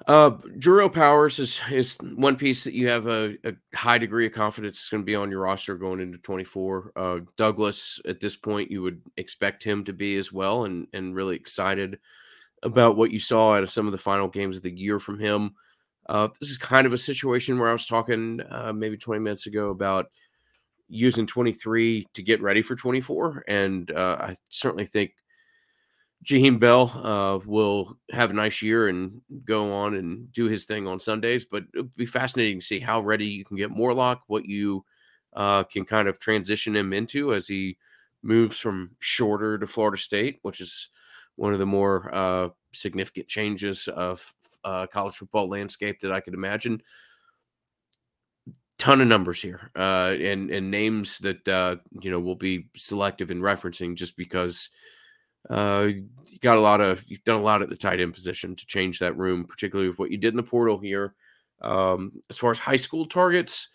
[0.06, 4.32] Uh, Jabril Powers is is one piece that you have a, a high degree of
[4.32, 6.92] confidence is going to be on your roster going into 24.
[6.96, 11.14] Uh, Douglas, at this point, you would expect him to be as well, and and
[11.14, 11.98] really excited
[12.64, 15.18] about what you saw out of some of the final games of the year from
[15.18, 15.54] him.
[16.08, 19.46] Uh, this is kind of a situation where I was talking uh, maybe 20 minutes
[19.46, 20.06] ago about
[20.88, 25.12] using 23 to get ready for 24, and uh, I certainly think
[26.24, 30.86] Jaheim Bell uh, will have a nice year and go on and do his thing
[30.86, 31.44] on Sundays.
[31.44, 34.84] But it'll be fascinating to see how ready you can get Morlock, what you
[35.34, 37.76] uh, can kind of transition him into as he
[38.22, 40.88] moves from shorter to Florida State, which is
[41.36, 44.32] one of the more uh, significant changes of
[44.64, 46.82] uh, college football landscape that I could imagine.
[48.78, 53.30] Ton of numbers here, uh, and and names that uh, you know will be selective
[53.30, 54.70] in referencing just because
[55.50, 58.56] uh, you got a lot of you've done a lot at the tight end position
[58.56, 61.14] to change that room, particularly with what you did in the portal here.
[61.60, 63.68] Um, as far as high school targets,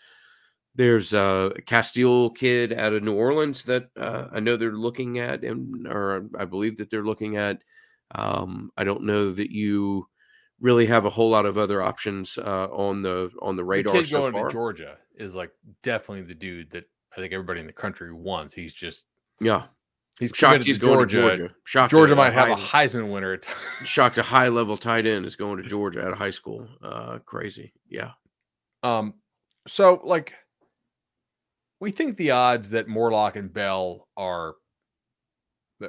[0.74, 5.42] there's a Castile kid out of New Orleans that uh, I know they're looking at,
[5.42, 7.62] and or I believe that they're looking at.
[8.14, 10.06] Um, I don't know that you
[10.60, 13.92] really have a whole lot of other options uh, on the on the radar.
[13.92, 14.48] The kid so going far.
[14.48, 15.50] to Georgia is like
[15.82, 18.54] definitely the dude that I think everybody in the country wants.
[18.54, 19.04] He's just
[19.40, 19.64] yeah,
[20.18, 21.16] He's shocked he's going Georgia.
[21.16, 21.54] to Georgia.
[21.64, 23.40] Shocked Georgia might have high, a Heisman winner.
[23.84, 26.66] shocked a high level tight end is going to Georgia out of high school.
[26.82, 27.72] Uh, crazy.
[27.88, 28.12] Yeah.
[28.82, 29.14] Um.
[29.68, 30.34] So like,
[31.80, 34.54] we think the odds that Morlock and Bell are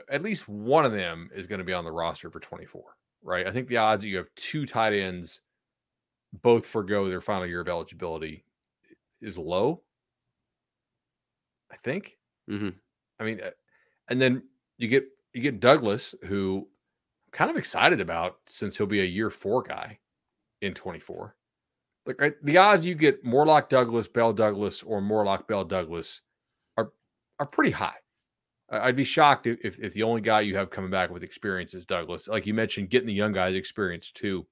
[0.10, 2.84] at least one of them is going to be on the roster for 24,
[3.24, 3.48] right?
[3.48, 5.42] I think the odds that you have two tight ends
[6.44, 8.46] both forego their final year of eligibility
[9.22, 9.82] is low.
[11.72, 12.18] I think.
[12.50, 12.70] Mm-hmm.
[13.20, 13.50] I mean, uh,
[14.10, 14.44] and then
[14.78, 16.68] you get you get Douglas, who
[17.28, 20.00] I'm kind of excited about since he'll be a year four guy
[20.62, 21.36] in 24.
[22.06, 26.22] Like the odds you get Morlock Douglas, Bell Douglas, or Morlock Bell Douglas
[26.78, 26.92] are
[27.40, 27.98] are pretty high.
[28.72, 31.86] I'd be shocked if, if the only guy you have coming back with experience is
[31.86, 32.28] Douglas.
[32.28, 34.46] Like you mentioned, getting the young guys experience too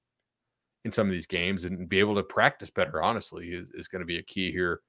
[0.84, 4.00] in some of these games and be able to practice better, honestly, is, is going
[4.00, 4.80] to be a key here.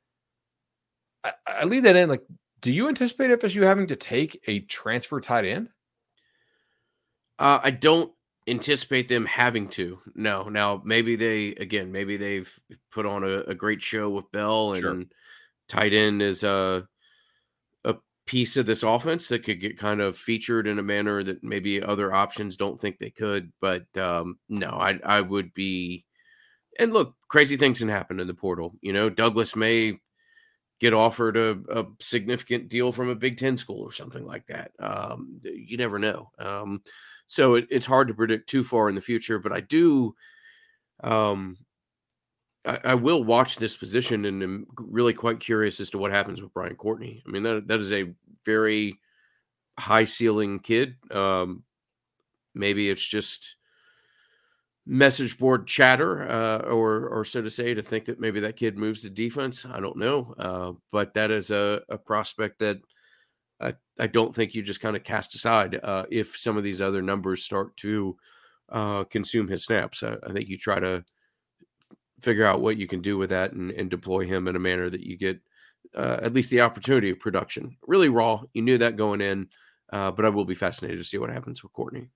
[1.23, 2.23] I, I leave that in like
[2.61, 5.69] Do you anticipate FSU having to take a transfer tight end?
[7.37, 8.11] Uh, I don't
[8.47, 9.99] anticipate them having to.
[10.15, 10.43] No.
[10.49, 12.51] Now, maybe they again, maybe they've
[12.91, 15.03] put on a, a great show with Bell and Sure.
[15.67, 16.87] tight end is a
[17.85, 17.95] a
[18.25, 21.81] piece of this offense that could get kind of featured in a manner that maybe
[21.81, 23.53] other options don't think they could.
[23.61, 26.05] But um, no, I I would be.
[26.77, 28.73] And look, crazy things can happen in the portal.
[28.81, 29.99] You know, Douglas may
[30.79, 34.71] get offered a, a significant deal from a Big Ten school or something like that.
[34.79, 36.31] Um, you never know.
[36.39, 36.81] Um,
[37.27, 40.15] so it, it's hard to predict too far in the future, but I do.
[41.03, 41.57] Um,
[42.65, 46.41] I, I will watch this position and am really quite curious as to what happens
[46.41, 47.21] with Brian Courtney.
[47.25, 48.13] I mean, that that is a
[48.45, 48.99] very
[49.77, 50.95] high ceiling kid.
[51.11, 51.63] Um,
[52.53, 53.55] maybe it's just
[54.91, 58.77] message board chatter, uh, or or so to say, to think that maybe that kid
[58.77, 59.65] moves the defense.
[59.65, 62.79] I don't know, uh, but that is a, a prospect that
[63.61, 66.81] I, I don't think you just kind of cast aside uh, if some of these
[66.81, 68.17] other numbers start to
[68.69, 70.01] uh, consume his snaps.
[70.01, 71.05] I, I think you try to
[72.19, 74.89] figure out what you can do with that and, and deploy him in a manner
[74.89, 75.39] that you get
[75.95, 77.77] uh, at least the opportunity of production.
[77.87, 78.41] Really raw.
[78.53, 79.49] You knew that going in,
[79.93, 82.09] uh, but I will be fascinated to see what happens with Courtney.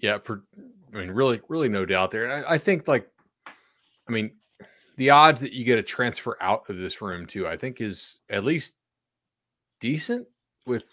[0.00, 0.18] Yeah,
[0.94, 2.24] I mean, really, really no doubt there.
[2.24, 3.08] And I, I think like,
[3.46, 4.32] I mean,
[4.96, 8.20] the odds that you get a transfer out of this room too, I think is
[8.28, 8.74] at least
[9.80, 10.26] decent
[10.66, 10.84] with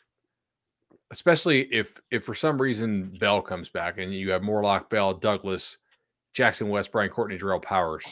[1.12, 5.78] especially if if for some reason Bell comes back and you have Morlock, Bell, Douglas,
[6.34, 8.06] Jackson West, Brian Courtney, Jarrell Powers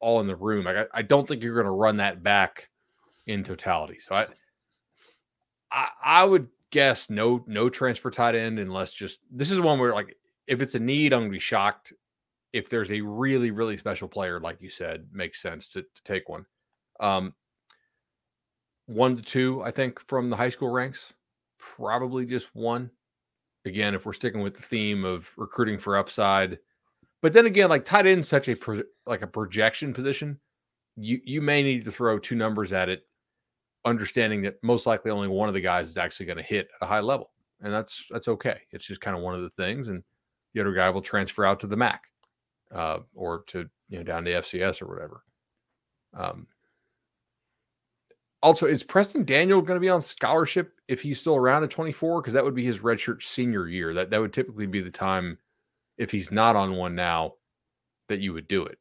[0.00, 0.66] all in the room.
[0.66, 2.68] I, I don't think you're going to run that back
[3.26, 3.98] in totality.
[4.00, 4.26] So I,
[5.70, 9.94] I I would guess no no transfer tight end unless just this is one where
[9.94, 10.16] like
[10.46, 11.92] if it's a need, I'm gonna be shocked.
[12.52, 16.28] If there's a really really special player, like you said, makes sense to, to take
[16.28, 16.46] one.
[17.00, 17.34] Um,
[18.86, 21.12] one to two, I think, from the high school ranks,
[21.58, 22.90] probably just one.
[23.64, 26.58] Again, if we're sticking with the theme of recruiting for upside,
[27.22, 30.38] but then again, like tight end, such a pro, like a projection position,
[30.96, 33.04] you you may need to throw two numbers at it
[33.84, 36.84] understanding that most likely only one of the guys is actually going to hit at
[36.84, 37.30] a high level,
[37.60, 38.58] and that's that's okay.
[38.72, 40.02] It's just kind of one of the things, and
[40.54, 42.04] the other guy will transfer out to the MAC
[42.74, 45.22] uh, or to you know down to FCS or whatever.
[46.16, 46.46] Um,
[48.42, 52.20] also, is Preston Daniel going to be on scholarship if he's still around at 24?
[52.20, 53.94] Because that would be his redshirt senior year.
[53.94, 55.38] That that would typically be the time
[55.96, 57.34] if he's not on one now
[58.08, 58.78] that you would do it.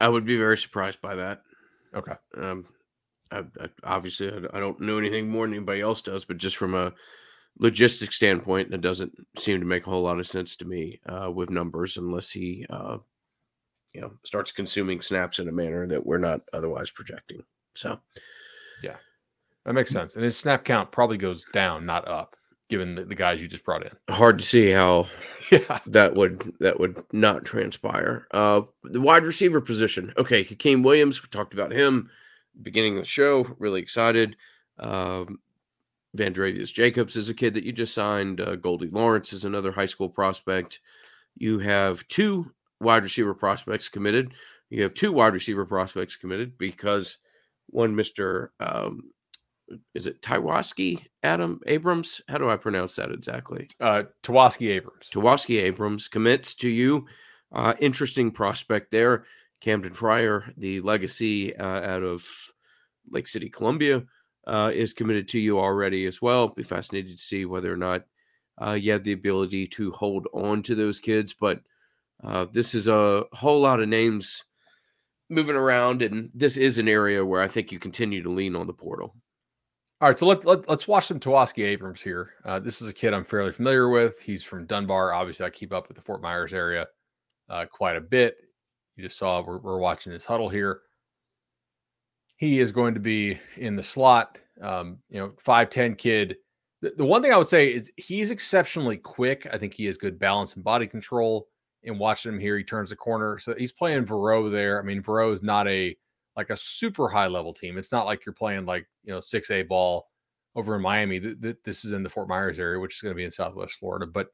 [0.00, 1.42] I would be very surprised by that.
[1.94, 2.14] Okay.
[2.36, 2.66] Um,
[3.30, 6.56] I, I, obviously, I, I don't know anything more than anybody else does, but just
[6.56, 6.92] from a
[7.60, 11.30] logistic standpoint, that doesn't seem to make a whole lot of sense to me uh,
[11.30, 12.98] with numbers, unless he, uh,
[13.92, 17.42] you know, starts consuming snaps in a manner that we're not otherwise projecting.
[17.74, 18.00] So,
[18.82, 18.96] yeah,
[19.64, 20.14] That makes sense.
[20.16, 22.36] And his snap count probably goes down, not up,
[22.68, 23.92] given the, the guys you just brought in.
[24.14, 25.08] hard to see how
[25.52, 25.78] Yeah.
[25.86, 28.26] that would that would not transpire.
[28.32, 30.12] Uh, the wide receiver position.
[30.16, 31.22] Okay, Hykeem Williams.
[31.22, 32.10] We talked about him
[32.62, 33.46] beginning of the show.
[33.58, 34.36] Really excited.
[34.78, 35.40] Um,
[36.16, 38.40] Vandrevius Jacobs is a kid that you just signed.
[38.40, 40.80] Uh, Goldie Lawrence is another high school prospect.
[41.36, 44.34] You have two wide receiver prospects committed.
[44.70, 47.18] You have two wide receiver prospects committed because
[47.66, 49.10] one Mister um,
[49.94, 52.20] is it Tywaski Adam Abrams?
[52.28, 53.68] How do I pronounce that exactly?
[53.80, 55.08] Uh, Tawaski Abrams.
[55.10, 57.06] Tawaski Abrams commits to you.
[57.50, 59.24] Uh, interesting prospect there.
[59.60, 62.26] Camden Fryer, the legacy uh, out of
[63.10, 64.02] Lake City, Columbia,
[64.46, 66.48] uh, is committed to you already as well.
[66.48, 68.04] Be fascinated to see whether or not
[68.60, 71.34] uh, you have the ability to hold on to those kids.
[71.38, 71.60] But
[72.22, 74.44] uh, this is a whole lot of names
[75.28, 78.66] moving around, and this is an area where I think you continue to lean on
[78.66, 79.14] the portal.
[80.00, 82.30] All right, so let, let, let's watch some Tawaski Abrams here.
[82.44, 84.20] Uh, this is a kid I'm fairly familiar with.
[84.20, 85.12] He's from Dunbar.
[85.12, 86.88] Obviously, I keep up with the Fort Myers area
[87.48, 88.36] uh, quite a bit.
[88.96, 90.80] You just saw we're, we're watching his huddle here.
[92.42, 96.34] He is going to be in the slot, um, you know, 5'10 kid.
[96.80, 99.46] The, the one thing I would say is he's exceptionally quick.
[99.52, 101.46] I think he has good balance and body control.
[101.84, 103.38] And watching him here, he turns the corner.
[103.38, 104.80] So he's playing Vero there.
[104.80, 105.96] I mean, Vero is not a
[106.36, 107.78] like a super high level team.
[107.78, 110.08] It's not like you're playing like, you know, 6A ball
[110.56, 111.20] over in Miami.
[111.20, 113.30] Th- th- This is in the Fort Myers area, which is going to be in
[113.30, 114.06] Southwest Florida.
[114.12, 114.30] But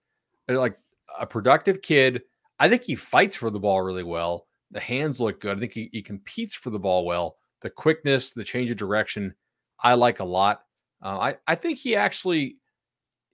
[0.49, 0.79] like
[1.21, 2.23] a productive kid.
[2.59, 4.47] I think he fights for the ball really well.
[4.71, 5.59] The hands look good.
[5.59, 7.37] I think he, he competes for the ball well.
[7.63, 9.35] The quickness, the change of direction,
[9.81, 10.63] I like a lot.
[11.03, 12.57] Uh, I, I think he actually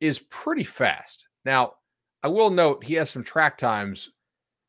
[0.00, 1.28] is pretty fast.
[1.44, 1.74] Now,
[2.22, 4.10] I will note he has some track times.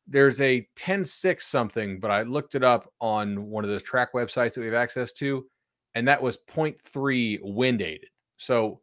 [0.06, 4.12] There's a 10 6 something, but I looked it up on one of those track
[4.12, 5.46] websites that we have access to,
[5.94, 8.08] and that was 0.3 wind aided.
[8.36, 8.80] So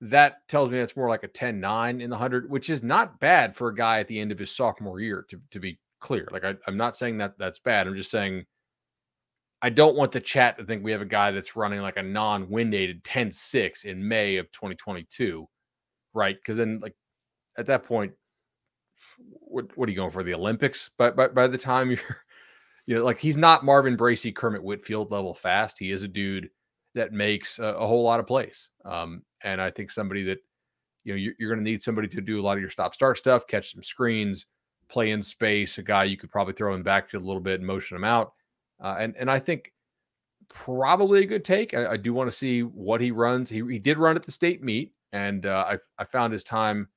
[0.00, 3.20] that tells me that's more like a 10 9 in the 100, which is not
[3.20, 6.28] bad for a guy at the end of his sophomore year, to, to be clear.
[6.32, 7.86] Like, I, I'm not saying that that's bad.
[7.86, 8.44] I'm just saying
[9.62, 12.02] I don't want the chat to think we have a guy that's running like a
[12.02, 15.48] non wind aided 10 6 in May of 2022,
[16.14, 16.36] right?
[16.36, 16.96] Because then, like,
[17.56, 18.12] at that point,
[19.18, 20.90] what, what are you going for the Olympics?
[20.98, 22.00] But by, by the time you're,
[22.86, 25.78] you know, like he's not Marvin Bracy, Kermit Whitfield level fast.
[25.78, 26.50] He is a dude
[26.94, 28.68] that makes a, a whole lot of plays.
[28.84, 30.38] Um, and I think somebody that,
[31.04, 32.94] you know, you're, you're going to need somebody to do a lot of your stop
[32.94, 34.46] start stuff, catch some screens,
[34.88, 37.60] play in space, a guy you could probably throw him back to a little bit
[37.60, 38.32] and motion him out.
[38.82, 39.72] Uh, and, and I think
[40.48, 41.72] probably a good take.
[41.72, 43.48] I, I do want to see what he runs.
[43.48, 46.88] He, he did run at the state meet, and uh, I, I found his time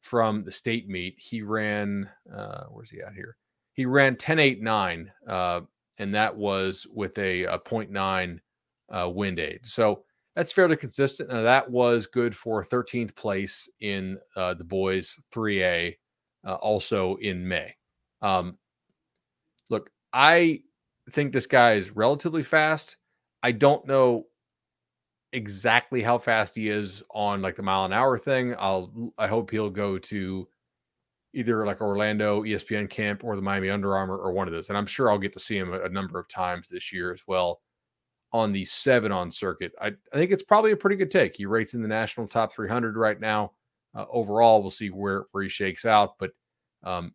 [0.00, 1.16] from the state meet.
[1.18, 3.36] He ran, uh, where's he at here?
[3.72, 5.60] He ran 10 8 9, uh,
[5.98, 8.38] and that was with a, a 0.9
[8.90, 9.60] uh, wind aid.
[9.64, 10.04] So
[10.36, 11.30] that's fairly consistent.
[11.30, 15.96] Now, that was good for 13th place in uh, the boys 3A,
[16.46, 17.74] uh, also in May.
[18.22, 18.58] Um,
[19.70, 20.60] look, I
[21.10, 22.96] think this guy is relatively fast.
[23.42, 24.26] I don't know
[25.32, 28.54] exactly how fast he is on like the mile an hour thing.
[28.58, 30.48] I'll I hope he'll go to
[31.34, 34.68] either like Orlando ESPN camp or the Miami Under Armour or one of those.
[34.68, 37.12] And I'm sure I'll get to see him a, a number of times this year
[37.12, 37.60] as well
[38.32, 39.72] on the seven on circuit.
[39.80, 41.36] I, I think it's probably a pretty good take.
[41.36, 43.52] He rates in the national top 300 right now.
[43.94, 46.30] Uh, overall, we'll see where, where he shakes out, but
[46.82, 47.12] um,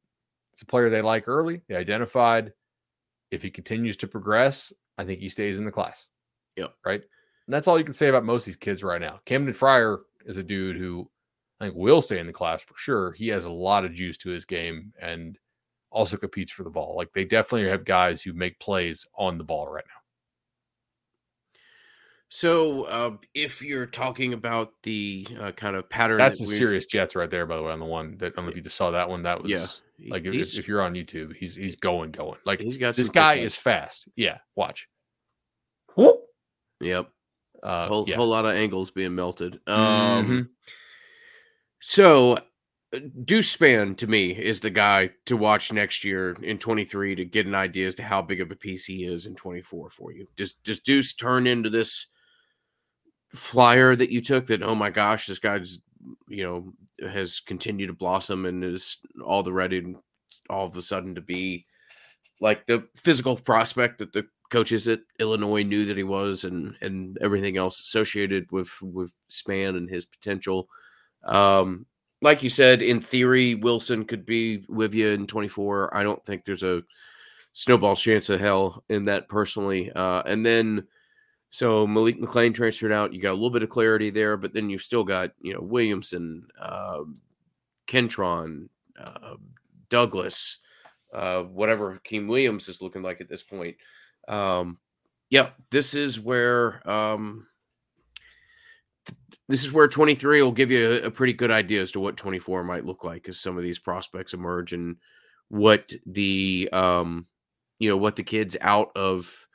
[0.53, 1.61] it's a player they like early.
[1.67, 2.53] They identified.
[3.31, 6.05] If he continues to progress, I think he stays in the class.
[6.57, 6.73] Yep.
[6.85, 7.01] Right.
[7.01, 9.19] And that's all you can say about most of these kids right now.
[9.25, 11.09] Camdon Frier is a dude who
[11.59, 13.11] I think will stay in the class for sure.
[13.11, 15.37] He has a lot of juice to his game and
[15.91, 16.95] also competes for the ball.
[16.95, 19.99] Like they definitely have guys who make plays on the ball right now.
[22.31, 26.85] So, uh, if you're talking about the uh, kind of pattern, that's that a serious
[26.85, 27.47] Jets right there.
[27.47, 29.09] By the way, on the one that I don't know if you just saw that
[29.09, 29.23] one.
[29.23, 29.65] That was Yeah,
[30.07, 33.35] like if, if you're on YouTube, he's he's going going like he's got this guy
[33.35, 34.07] is fast.
[34.15, 34.87] Yeah, watch.
[35.95, 36.21] Whoop.
[36.81, 37.09] Yep,
[37.63, 38.15] Uh, whole yeah.
[38.15, 39.59] whole lot of angles being melted.
[39.67, 39.73] Mhm.
[39.75, 40.49] Um,
[41.81, 42.37] so
[42.93, 47.25] uh, Deuce Spann to me is the guy to watch next year in 23 to
[47.25, 50.11] get an idea as to how big of a piece he is in 24 for
[50.11, 50.27] you.
[50.37, 52.07] Does does Deuce turn into this
[53.33, 55.77] flyer that you took that oh my gosh this guy's
[56.27, 56.73] you know
[57.07, 59.95] has continued to blossom and is all the ready
[60.49, 61.65] all of a sudden to be
[62.41, 67.17] like the physical prospect that the coaches at Illinois knew that he was and and
[67.21, 70.67] everything else associated with with Spann and his potential.
[71.23, 71.85] Um
[72.21, 76.45] like you said in theory Wilson could be with you in 24 I don't think
[76.45, 76.83] there's a
[77.53, 79.91] snowball chance of hell in that personally.
[79.91, 80.87] Uh and then
[81.49, 83.13] so Malik McClain transferred out.
[83.13, 85.61] You got a little bit of clarity there, but then you've still got you know
[85.61, 87.01] Williamson, uh,
[87.87, 88.69] Kentron,
[88.99, 89.35] uh,
[89.89, 90.59] Douglas,
[91.13, 93.77] uh, whatever Hykeem Williams is looking like at this point.
[94.27, 94.77] Um,
[95.31, 97.47] yeah, this is where um,
[99.05, 101.99] th- this is where 23 will give you a, a pretty good idea as to
[101.99, 104.97] what 24 might look like as some of these prospects emerge and
[105.49, 107.25] what the um,
[107.79, 109.47] you know what the kids out of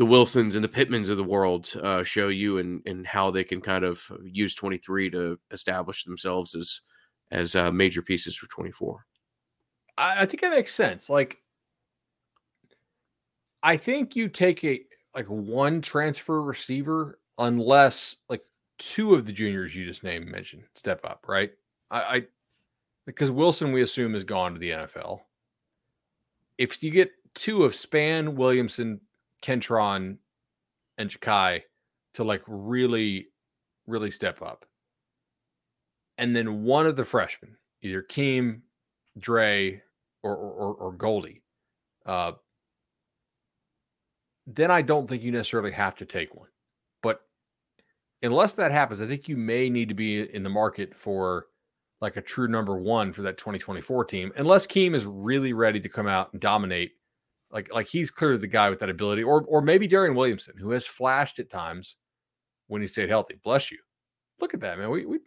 [0.00, 3.44] the Wilsons and the Pittmans of the world uh, show you and and how they
[3.44, 6.80] can kind of use 23 to establish themselves as
[7.30, 9.04] as uh, major pieces for 24.
[9.98, 11.10] I, I think that makes sense.
[11.10, 11.36] Like,
[13.62, 14.80] I think you take a
[15.14, 18.42] like one transfer receiver unless like
[18.78, 21.52] two of the juniors you just named mentioned step up, right?
[21.90, 22.22] I, I
[23.04, 25.20] because Wilson we assume has gone to the NFL.
[26.56, 28.98] If you get two of Spann, Williamson,
[29.42, 30.18] Kentron,
[30.98, 31.62] and Ja'Khi
[32.14, 33.28] to like really,
[33.86, 34.64] really step up,
[36.18, 38.60] and then one of the freshmen, either Keem,
[39.18, 39.80] Dre,
[40.22, 41.42] or or, or Goldie,
[42.06, 42.32] uh,
[44.46, 46.48] then I don't think you necessarily have to take one.
[47.02, 47.20] But
[48.22, 51.46] unless that happens, I think you may need to be in the market for
[52.00, 55.88] like a true number one for that 2024 team, unless Keem is really ready to
[55.88, 56.92] come out and dominate.
[57.52, 60.70] Like like he's clearly the guy with that ability, or or maybe Darion Williamson, who
[60.70, 61.96] has flashed at times
[62.68, 63.40] when he stayed healthy.
[63.42, 63.78] Bless you.
[64.40, 64.90] Look at that, man.
[64.90, 65.18] We we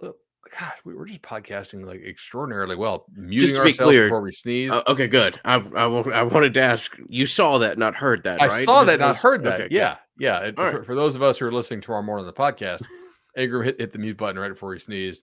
[0.00, 0.16] look,
[0.58, 3.06] God, we were just podcasting like extraordinarily well.
[3.12, 4.70] Muting to be clear, before we sneeze.
[4.70, 5.40] Uh, okay, good.
[5.44, 6.96] I, I I wanted to ask.
[7.08, 8.64] You saw that, not heard that, I right?
[8.64, 9.54] saw that, not heard that.
[9.54, 9.72] okay, good.
[9.72, 10.38] yeah, yeah.
[10.40, 10.86] It- for, right.
[10.86, 12.84] for those of us who are listening tomorrow morning on the podcast,
[13.36, 15.22] Ingram hit, hit the mute button right before he sneezed.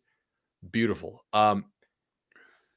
[0.70, 1.24] Beautiful.
[1.32, 1.66] Um,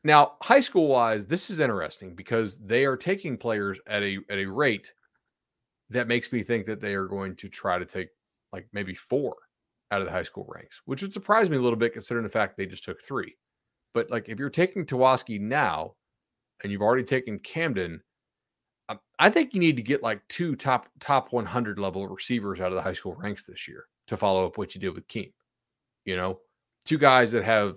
[0.04, 4.38] now, high school wise, this is interesting because they are taking players at a at
[4.38, 4.92] a rate
[5.90, 8.08] that makes me think that they are going to try to take
[8.52, 9.34] like maybe four
[9.90, 12.30] out of the high school ranks, which would surprise me a little bit considering the
[12.30, 13.36] fact they just took three.
[13.94, 15.94] But like if you're taking Tawaski now
[16.62, 18.02] and you've already taken Camdon,
[19.18, 22.76] I think you need to get like two top top 100 level receivers out of
[22.76, 25.32] the high school ranks this year to follow up what you did with Keem.
[26.04, 26.38] You know,
[26.84, 27.76] two guys that have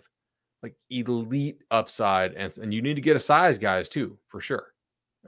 [0.64, 4.68] like elite upside, and and you need to get a size guys too for sure.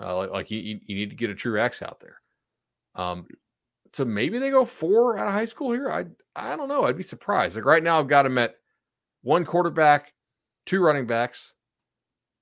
[0.02, 2.22] Uh, like like you you need to get a true X out there.
[2.96, 3.28] Um,
[3.94, 5.92] so maybe they go four out of high school here.
[5.92, 6.06] I
[6.36, 6.86] I don't know.
[6.86, 7.56] I'd be surprised.
[7.56, 8.56] Like right now, I've got them at
[9.22, 10.14] one quarterback,
[10.66, 11.54] two running backs,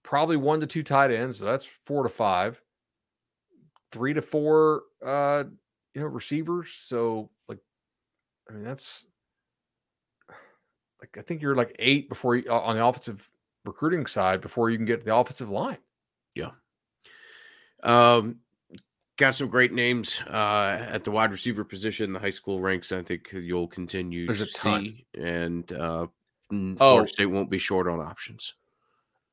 [0.03, 1.39] probably one to two tight ends.
[1.39, 2.61] So that's four to five,
[3.91, 5.43] three to four, uh,
[5.93, 6.69] you know, receivers.
[6.83, 7.59] So like,
[8.49, 9.05] I mean, that's
[11.01, 13.27] like I think you're like eight before you on the offensive
[13.65, 15.77] recruiting side before you can get the offensive line.
[16.35, 16.51] Yeah.
[17.83, 18.37] Um,
[19.17, 22.05] got some great names uh, at the wide receiver position.
[22.05, 24.83] In the high school ranks, I think you'll continue There's to ton.
[24.85, 26.07] see, and uh,
[26.53, 26.75] Oh.
[26.75, 28.55] Florida State won't be short on options.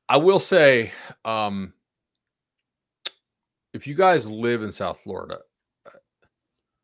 [0.07, 0.91] I will say,
[1.25, 1.73] um,
[3.73, 5.39] if you guys live in South Florida,
[5.85, 5.91] uh,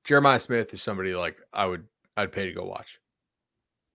[0.03, 2.99] Jeremiah Smith is somebody like I would I'd pay to go watch.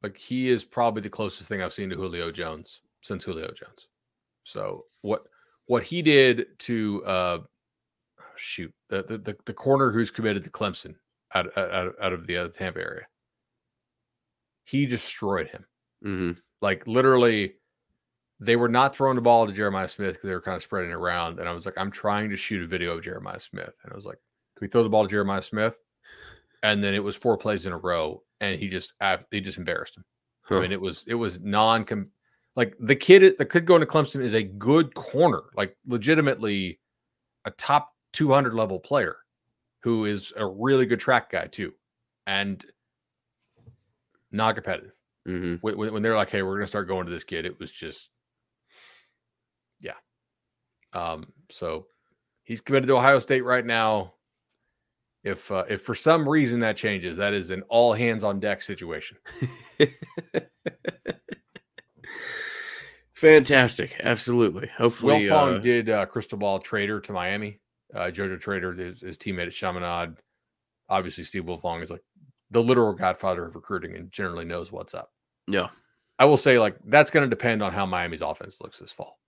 [0.03, 3.89] Like he is probably the closest thing I've seen to Julio Jones since Julio Jones.
[4.45, 5.25] So what
[5.67, 7.39] what he did to uh
[8.37, 10.95] shoot the the, the, corner who's committed to Clemson
[11.35, 13.07] out, out, out of the uh, Tampa area,
[14.65, 15.67] he destroyed him
[16.03, 16.33] hmm
[16.63, 17.55] like literally
[18.41, 20.91] they were not throwing the ball to Jeremiah Smith because they were kind of spreading
[20.91, 21.39] it around.
[21.39, 23.75] And I was like, I'm trying to shoot a video of Jeremiah Smith.
[23.85, 24.17] And I was like,
[24.57, 25.77] can we throw the ball to Jeremiah Smith?
[26.63, 28.93] And then it was four plays in a row, and he just
[29.31, 30.05] he just embarrassed him.
[30.59, 31.85] I mean, it was it was non
[32.57, 36.81] like the kid the kid going to Clemson is a good corner, like legitimately
[37.45, 39.17] a top 200 level player
[39.83, 41.73] who is a really good track guy too,
[42.27, 42.65] and
[44.33, 44.93] not competitive
[45.27, 47.45] hmm when, when when they're like, "Hey, we're going to start going to this kid,"
[47.47, 48.09] it was just,
[49.81, 49.95] yeah.
[50.93, 51.87] Um, so
[52.43, 54.15] he's committed to Ohio State right now.
[55.23, 58.63] If uh, if for some reason that changes, that is an all hands on deck
[58.63, 59.19] situation.
[63.15, 64.71] Fantastic, absolutely.
[64.79, 67.61] Hopefully, Will Fong uh, did uh, crystal ball trader to Miami.
[67.95, 70.15] Uh, Jojo Trader, his, his teammate at Chaminade.
[70.89, 72.03] Obviously, Steve Wilfong is like
[72.51, 75.11] the literal godfather of recruiting and generally knows what's up.
[75.47, 75.69] yeah,
[76.19, 79.19] I will say, like, that's going to depend on how Miami's offense looks this fall.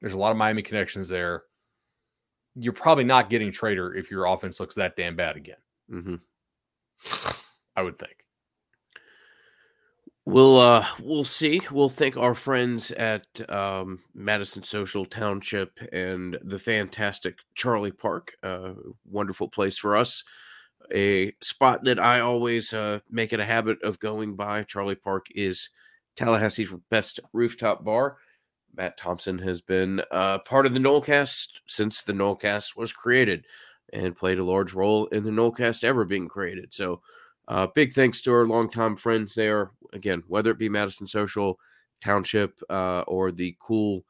[0.00, 1.44] There's a lot of Miami connections there.
[2.54, 5.56] You're probably not getting Trader if your offense looks that damn bad again.
[5.88, 6.16] hmm
[7.74, 8.16] I would think.
[10.24, 11.60] We'll uh we'll see.
[11.70, 18.32] We'll thank our friends at um, Madison Social Township and the fantastic Charlie Park.
[18.42, 18.74] Uh,
[19.04, 20.22] wonderful place for us.
[20.94, 24.62] A spot that I always uh, make it a habit of going by.
[24.62, 25.70] Charlie Park is
[26.16, 28.18] Tallahassee's best rooftop bar.
[28.76, 33.46] Matt Thompson has been uh, part of the Nolecast since the Nolecast was created
[33.92, 36.72] and played a large role in the Nolecast ever being created.
[36.72, 37.02] So
[37.48, 39.72] uh, big thanks to our longtime friends there.
[39.92, 41.58] Again, whether it be Madison Social,
[42.00, 44.04] Township, uh, or the cool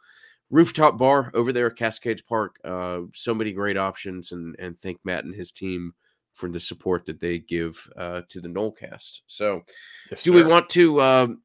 [0.50, 2.56] rooftop bar over there at Cascades Park.
[2.64, 5.92] Uh, so many great options, and and thank Matt and his team
[6.32, 9.22] for the support that they give uh, to the Nolecast.
[9.26, 9.62] So,
[10.10, 11.00] Yes, do we want to?
[11.02, 11.42] Um,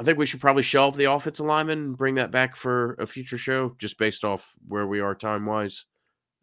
[0.00, 3.06] I think we should probably shelve the offensive lineman and bring that back for a
[3.06, 5.86] future show, just based off where we are time wise.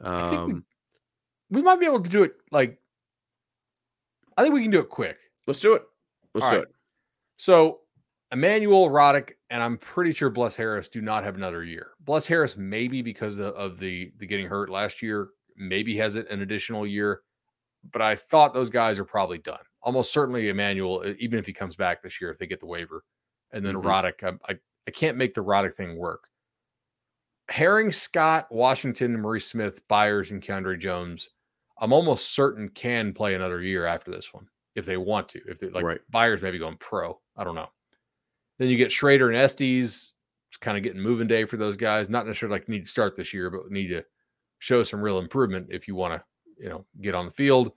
[0.02, 0.66] Think we- Um,
[1.50, 2.82] We might be able to do it like.
[4.38, 5.18] I think we can do it quick.
[5.48, 5.84] let's do it.
[6.34, 6.68] Let's All do right.
[6.68, 6.74] it.
[7.38, 7.82] So
[8.32, 11.92] Emmanuel Roddick and I'm pretty sure Bless Harris do not have another year.
[12.00, 16.30] Bless Harris maybe because of, of the the getting hurt last year, maybe has it
[16.30, 17.22] an additional year.
[17.92, 19.60] But I thought those guys are probably done.
[19.84, 23.04] Almost certainly Emmanuel, even if he comes back this year, if they get the waiver,
[23.52, 23.84] and then Mhm.
[23.84, 26.28] Roddick, I, I I can't make the Roddick thing work.
[27.50, 31.30] Herring, Scott, Washington, Maurice Smith, Byers, and Keiondre Jones,
[31.80, 35.42] I'm almost certain can play another year after this one if they want to.
[35.48, 36.02] If they like Right.
[36.10, 37.20] Byers maybe going pro.
[37.36, 37.70] I don't know.
[38.58, 40.14] Then you get Shrader and Estes,
[40.62, 42.10] kind of getting moving day for those guys.
[42.10, 44.06] Not necessarily like need to start this year, but need to
[44.60, 46.26] show some real improvement if you want to,
[46.64, 47.72] you know, get on the field.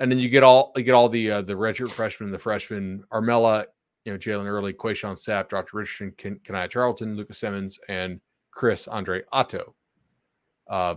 [0.00, 3.02] And then you get all you get all the uh, the redshirt freshmen, the freshmen,
[3.12, 3.64] Armella,
[4.04, 5.76] you know, Jalen Early, Quayshawn Sapp, Dr.
[5.76, 8.20] Richardson, Ken, Kanaya Charlton, Lucas Simmons, and
[8.52, 9.74] Chris Andre Otto.
[10.68, 10.94] Uh,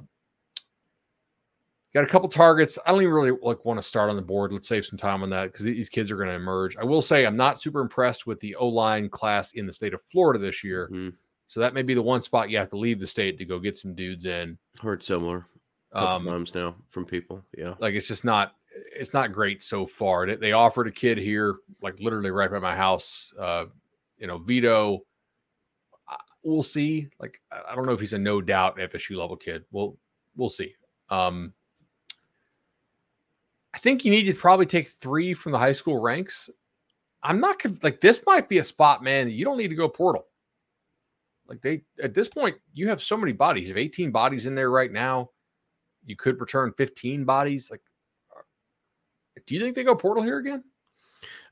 [1.93, 2.77] got a couple targets.
[2.85, 4.53] I don't even really like want to start on the board.
[4.53, 6.77] Let's save some time on that because these kids are going to emerge.
[6.77, 9.93] I will say I'm not super impressed with the O line class in the state
[9.93, 10.89] of Florida this year.
[10.91, 11.13] Mhm.
[11.47, 13.59] So that may be the one spot you have to leave the state to go
[13.59, 14.57] get some dudes in.
[14.81, 15.47] Heard similar.
[15.91, 17.43] Um, times now from people.
[17.57, 17.73] Yeah.
[17.79, 20.35] like it's just not it's not great so far.
[20.35, 23.33] They, offered a kid here, like literally right by my house.
[23.37, 23.65] Uh,
[24.17, 25.01] you know, Vito.
[26.43, 27.07] We'll see.
[27.19, 29.63] Like I don't know if he's a no doubt FSU level kid.
[29.71, 29.97] We'll
[30.35, 30.73] we'll see.
[31.09, 31.53] Um,
[33.73, 36.49] I think you need to probably take three from the high school ranks.
[37.23, 39.29] I'm not like this might be a spot, man.
[39.29, 40.25] You don't need to go portal.
[41.47, 43.67] Like they at this point, you have so many bodies.
[43.67, 45.29] You have 18 bodies in there right now.
[46.05, 47.69] You could return 15 bodies.
[47.69, 47.81] Like,
[49.45, 50.63] do you think they go portal here again?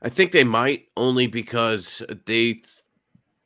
[0.02, 2.62] I think they might only because they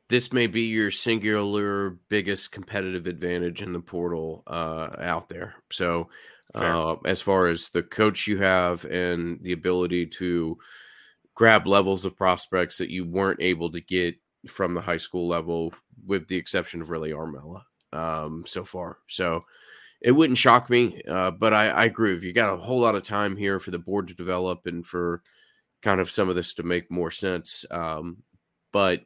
[0.09, 5.55] this may be your singular biggest competitive advantage in the portal uh, out there.
[5.71, 6.09] So,
[6.53, 10.57] uh, as far as the coach you have and the ability to
[11.33, 14.15] grab levels of prospects that you weren't able to get
[14.47, 15.73] from the high school level,
[16.05, 18.99] with the exception of really Armella um, so far.
[19.07, 19.43] So,
[20.05, 22.15] it wouldn't shock me, uh, but I, I agree.
[22.15, 24.85] If you got a whole lot of time here for the board to develop and
[24.85, 25.23] for
[25.81, 27.65] kind of some of this to make more sense.
[27.71, 28.17] Um,
[28.71, 29.01] but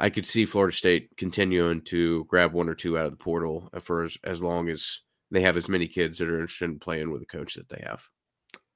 [0.00, 3.70] I could see Florida State continuing to grab one or two out of the portal
[3.80, 7.12] for as, as long as they have as many kids that are interested in playing
[7.12, 8.04] with the coach that they have.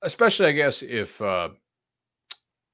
[0.03, 1.49] Especially, I guess, if uh,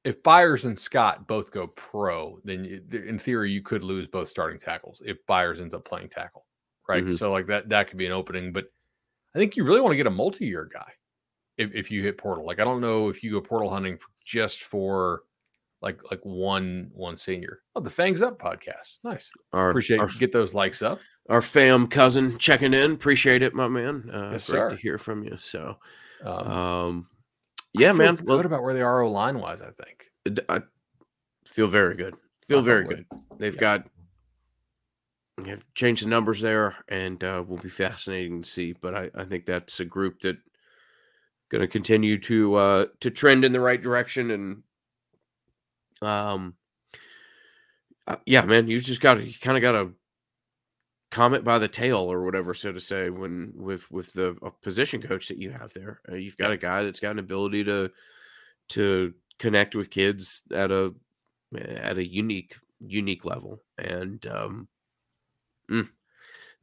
[0.04, 4.60] if Byers and Scott both go pro, then in theory you could lose both starting
[4.60, 6.44] tackles if Byers ends up playing tackle,
[6.88, 7.04] right?
[7.04, 7.16] Mhm.
[7.16, 8.64] So like that that could be an opening, but
[9.34, 10.92] I think you really want to get a multi-year guy
[11.56, 12.44] if, if you hit portal.
[12.46, 15.22] Like I don't know if you go portal hunting for, just for
[15.80, 17.60] like like one one senior.
[17.74, 19.30] Oh, the Fangs Up podcast, nice.
[19.52, 21.00] Our, Appreciate our, get those likes up.
[21.28, 22.92] our fam cousin checking in.
[22.92, 24.08] Appreciate it, my man.
[24.12, 24.70] Uh, Yes, great sir.
[24.70, 25.36] to hear from you.
[25.38, 25.76] So,
[26.24, 27.08] Um, um,
[27.72, 28.14] yeah, man.
[28.16, 29.60] good Well, about where they are line wise.
[29.60, 30.44] I think.
[30.48, 30.62] I
[31.46, 32.14] feel very good.
[32.46, 33.04] Feel very good.
[33.38, 33.60] They've Yeah.
[33.60, 33.86] got
[35.46, 38.72] have changed the numbers there, and uh, will be fascinating to see.
[38.72, 40.36] But I, I think that's a group that
[41.50, 44.62] going to continue to uh, to trend in the right direction, and
[46.02, 46.54] um,
[48.06, 49.92] uh, yeah, man, you just got to you kind of got to
[51.10, 55.02] comment by the tail or whatever, so to say, when with with the uh, position
[55.02, 56.00] coach that you have there.
[56.10, 57.90] Uh, you've got a guy that's got an ability to
[58.70, 60.94] to connect with kids at a
[61.54, 64.68] at a unique unique level and um
[65.72, 65.88] mm,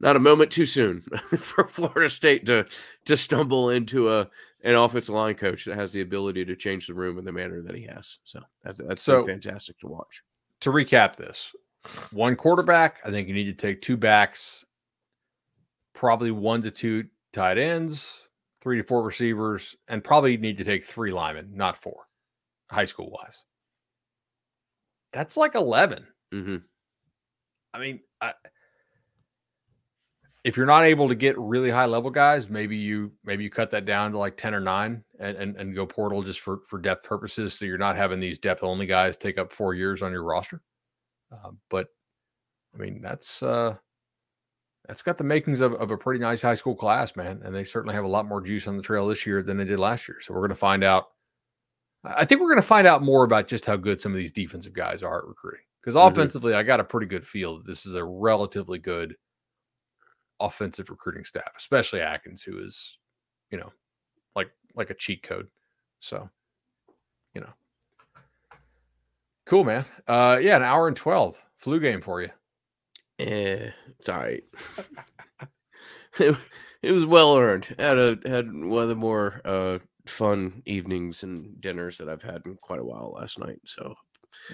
[0.00, 1.00] not a moment too soon
[1.38, 2.66] for Florida State to
[3.06, 4.30] to stumble into a
[4.62, 7.62] an offensive line coach that has the ability to change the room in the manner
[7.62, 8.18] that he has.
[8.24, 10.22] So that's that's So- fantastic to watch.
[10.60, 11.50] to recap this
[12.10, 14.66] one quarterback i think you need to take two backs
[15.94, 18.28] probably one to two tight ends
[18.60, 22.06] three to four receivers and probably need to take three linemen not four
[22.70, 23.44] high school wise
[25.14, 26.56] that's like 11 hmm
[27.72, 28.34] i mean I,
[30.42, 33.70] if you're not able to get really high level guys maybe you maybe you cut
[33.70, 36.78] that down to like 10 or 9 and, and, and go portal just for for
[36.78, 40.12] depth purposes so you're not having these depth only guys take up four years on
[40.12, 40.62] your roster.
[41.32, 41.88] Uh, but
[42.74, 43.74] i mean that's uh
[44.88, 47.64] that's got the makings of, of a pretty nice high school class man and they
[47.64, 50.08] certainly have a lot more juice on the trail this year than they did last
[50.08, 50.18] year.
[50.20, 51.08] So we're going to find out
[52.04, 54.32] i think we're going to find out more about just how good some of these
[54.32, 57.84] defensive guys are at recruiting because offensively i got a pretty good feel that this
[57.84, 59.14] is a relatively good
[60.40, 62.98] offensive recruiting staff, especially Atkins, who is,
[63.50, 63.70] you know,
[64.34, 65.48] like like a cheat code.
[66.00, 66.28] So,
[67.34, 67.52] you know,
[69.46, 69.84] cool, man.
[70.08, 72.30] Uh, yeah, an hour and twelve flu game for you.
[73.18, 74.42] Eh, it's all right.
[76.18, 76.36] it,
[76.82, 77.74] it was well earned.
[77.78, 82.42] Had a had one of the more uh fun evenings and dinners that I've had
[82.46, 83.60] in quite a while last night.
[83.64, 83.94] So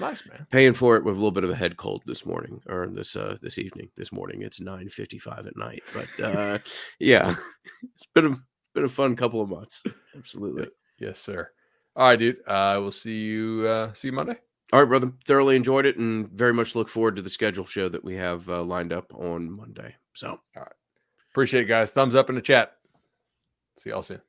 [0.00, 0.46] Nice, man.
[0.50, 3.16] paying for it with a little bit of a head cold this morning or this
[3.16, 3.88] uh this evening.
[3.96, 5.82] This morning it's nine fifty five at night.
[5.94, 6.58] But uh
[6.98, 7.34] yeah,
[7.94, 8.36] it's been a
[8.74, 9.82] been a fun couple of months.
[10.16, 10.68] Absolutely.
[10.98, 11.50] Yes, sir.
[11.94, 12.36] All right, dude.
[12.46, 13.66] Uh, we'll see you.
[13.66, 14.36] Uh, see you Monday.
[14.72, 15.12] All right, brother.
[15.26, 18.48] Thoroughly enjoyed it and very much look forward to the schedule show that we have
[18.50, 19.94] uh, lined up on Monday.
[20.14, 20.72] So all right.
[21.30, 21.92] Appreciate it, guys.
[21.92, 22.72] Thumbs up in the chat.
[23.78, 24.20] See y'all soon.